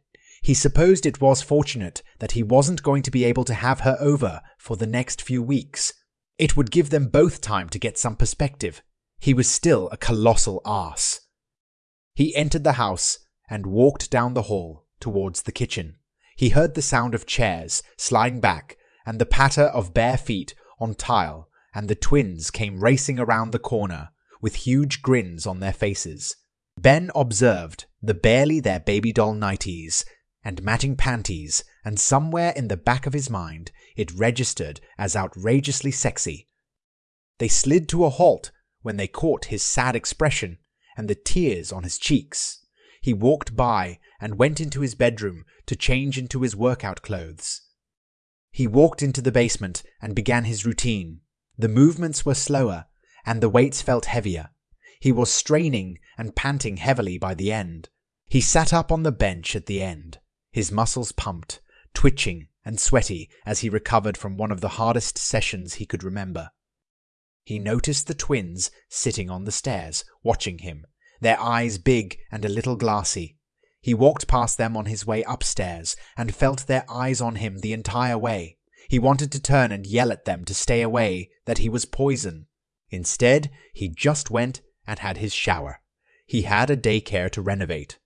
He 0.47 0.53
supposed 0.53 1.05
it 1.05 1.19
was 1.19 1.41
fortunate 1.41 2.01
that 2.19 2.31
he 2.31 2.41
wasn't 2.41 2.81
going 2.81 3.03
to 3.03 3.11
be 3.11 3.25
able 3.25 3.43
to 3.43 3.53
have 3.53 3.81
her 3.81 3.97
over 3.99 4.41
for 4.57 4.77
the 4.77 4.87
next 4.87 5.21
few 5.21 5.43
weeks. 5.43 5.91
It 6.37 6.55
would 6.55 6.71
give 6.71 6.89
them 6.89 7.09
both 7.09 7.41
time 7.41 7.67
to 7.67 7.77
get 7.77 7.97
some 7.97 8.15
perspective. 8.15 8.81
He 9.19 9.33
was 9.33 9.49
still 9.49 9.89
a 9.91 9.97
colossal 9.97 10.61
ass. 10.65 11.19
He 12.13 12.33
entered 12.33 12.63
the 12.63 12.79
house 12.79 13.19
and 13.49 13.65
walked 13.65 14.09
down 14.09 14.35
the 14.35 14.43
hall 14.43 14.85
towards 15.01 15.41
the 15.41 15.51
kitchen. 15.51 15.97
He 16.37 16.51
heard 16.51 16.75
the 16.75 16.81
sound 16.81 17.13
of 17.13 17.25
chairs 17.25 17.83
sliding 17.97 18.39
back 18.39 18.77
and 19.05 19.19
the 19.19 19.25
patter 19.25 19.65
of 19.65 19.93
bare 19.93 20.17
feet 20.17 20.55
on 20.79 20.95
tile, 20.95 21.49
and 21.75 21.89
the 21.89 21.93
twins 21.95 22.51
came 22.51 22.79
racing 22.81 23.19
around 23.19 23.51
the 23.51 23.59
corner 23.59 24.11
with 24.39 24.55
huge 24.55 25.01
grins 25.01 25.45
on 25.45 25.59
there 25.59 25.73
faces. 25.73 26.37
Ben 26.77 27.11
observed 27.13 27.83
the 28.01 28.13
barely 28.13 28.61
their 28.61 28.79
baby 28.79 29.11
doll 29.11 29.33
nighties 29.33 30.05
and 30.43 30.63
matching 30.63 30.95
panties, 30.95 31.63
and 31.83 31.99
somewhere 31.99 32.53
in 32.55 32.67
the 32.67 32.77
back 32.77 33.05
of 33.05 33.13
his 33.13 33.29
mind 33.29 33.71
it 33.95 34.11
registered 34.13 34.79
as 34.97 35.15
outrageously 35.15 35.91
sexy. 35.91 36.47
They 37.37 37.47
slid 37.47 37.89
to 37.89 38.05
a 38.05 38.09
halt 38.09 38.51
when 38.81 38.97
they 38.97 39.07
caught 39.07 39.45
his 39.45 39.63
sad 39.63 39.95
expression 39.95 40.57
and 40.95 41.07
the 41.07 41.15
tears 41.15 41.71
on 41.71 41.83
his 41.83 41.97
cheeks. 41.97 42.65
He 43.01 43.13
walked 43.13 43.55
by 43.55 43.99
and 44.19 44.39
went 44.39 44.59
into 44.59 44.81
his 44.81 44.95
bedroom 44.95 45.45
to 45.67 45.75
change 45.75 46.17
into 46.17 46.41
his 46.41 46.55
workout 46.55 47.01
clothes. 47.01 47.61
He 48.51 48.65
walked 48.65 49.03
into 49.03 49.21
the 49.21 49.31
basement 49.31 49.83
and 50.01 50.15
began 50.15 50.45
his 50.45 50.65
routine. 50.65 51.21
The 51.57 51.67
movements 51.67 52.25
were 52.25 52.33
slower, 52.33 52.85
and 53.25 53.41
the 53.41 53.49
weights 53.49 53.81
felt 53.81 54.05
heavier. 54.05 54.49
He 54.99 55.11
was 55.11 55.31
straining 55.31 55.99
and 56.17 56.35
panting 56.35 56.77
heavily 56.77 57.17
by 57.17 57.35
the 57.35 57.51
end. 57.51 57.89
He 58.27 58.41
sat 58.41 58.73
up 58.73 58.91
on 58.91 59.03
the 59.03 59.11
bench 59.11 59.55
at 59.55 59.67
the 59.67 59.81
end, 59.81 60.19
his 60.57 60.71
muscles 60.71 61.11
pumped, 61.11 61.61
twitching 61.93 62.47
and 62.65 62.79
sweaty 62.79 63.29
as 63.45 63.59
he 63.59 63.69
recovered 63.69 64.17
from 64.17 64.37
one 64.37 64.51
of 64.51 64.59
the 64.59 64.69
hardest 64.79 65.15
sessions 65.15 65.75
he 65.75 65.85
could 65.85 66.03
remember. 66.03 66.49
He 67.43 67.59
noticed 67.59 68.07
the 68.07 68.15
twins 68.15 68.71
sitting 68.89 69.29
on 69.29 69.43
the 69.43 69.51
stairs, 69.51 70.03
watching 70.23 70.57
him, 70.57 70.87
their 71.21 71.39
eyes 71.39 71.77
big 71.77 72.17
and 72.31 72.43
a 72.43 72.49
little 72.49 72.75
glassy. 72.75 73.37
He 73.81 73.93
walked 73.93 74.27
past 74.27 74.57
them 74.57 74.75
on 74.75 74.87
his 74.87 75.05
way 75.05 75.21
upstairs 75.27 75.95
and 76.17 76.33
felt 76.33 76.65
their 76.65 76.85
eyes 76.89 77.21
on 77.21 77.35
him 77.35 77.59
the 77.59 77.73
entire 77.73 78.17
way. 78.17 78.57
He 78.89 78.97
wanted 78.97 79.31
to 79.33 79.39
turn 79.39 79.71
and 79.71 79.85
yell 79.85 80.11
at 80.11 80.25
them 80.25 80.43
to 80.45 80.55
stay 80.55 80.81
away, 80.81 81.29
that 81.45 81.59
he 81.59 81.69
was 81.69 81.85
poison. 81.85 82.47
Instead, 82.89 83.51
he 83.75 83.89
just 83.89 84.31
went 84.31 84.61
and 84.87 84.97
had 84.97 85.17
his 85.17 85.35
shower. 85.35 85.81
He 86.25 86.41
had 86.41 86.71
a 86.71 86.75
daycare 86.75 87.29
to 87.29 87.43
renovate. 87.43 87.99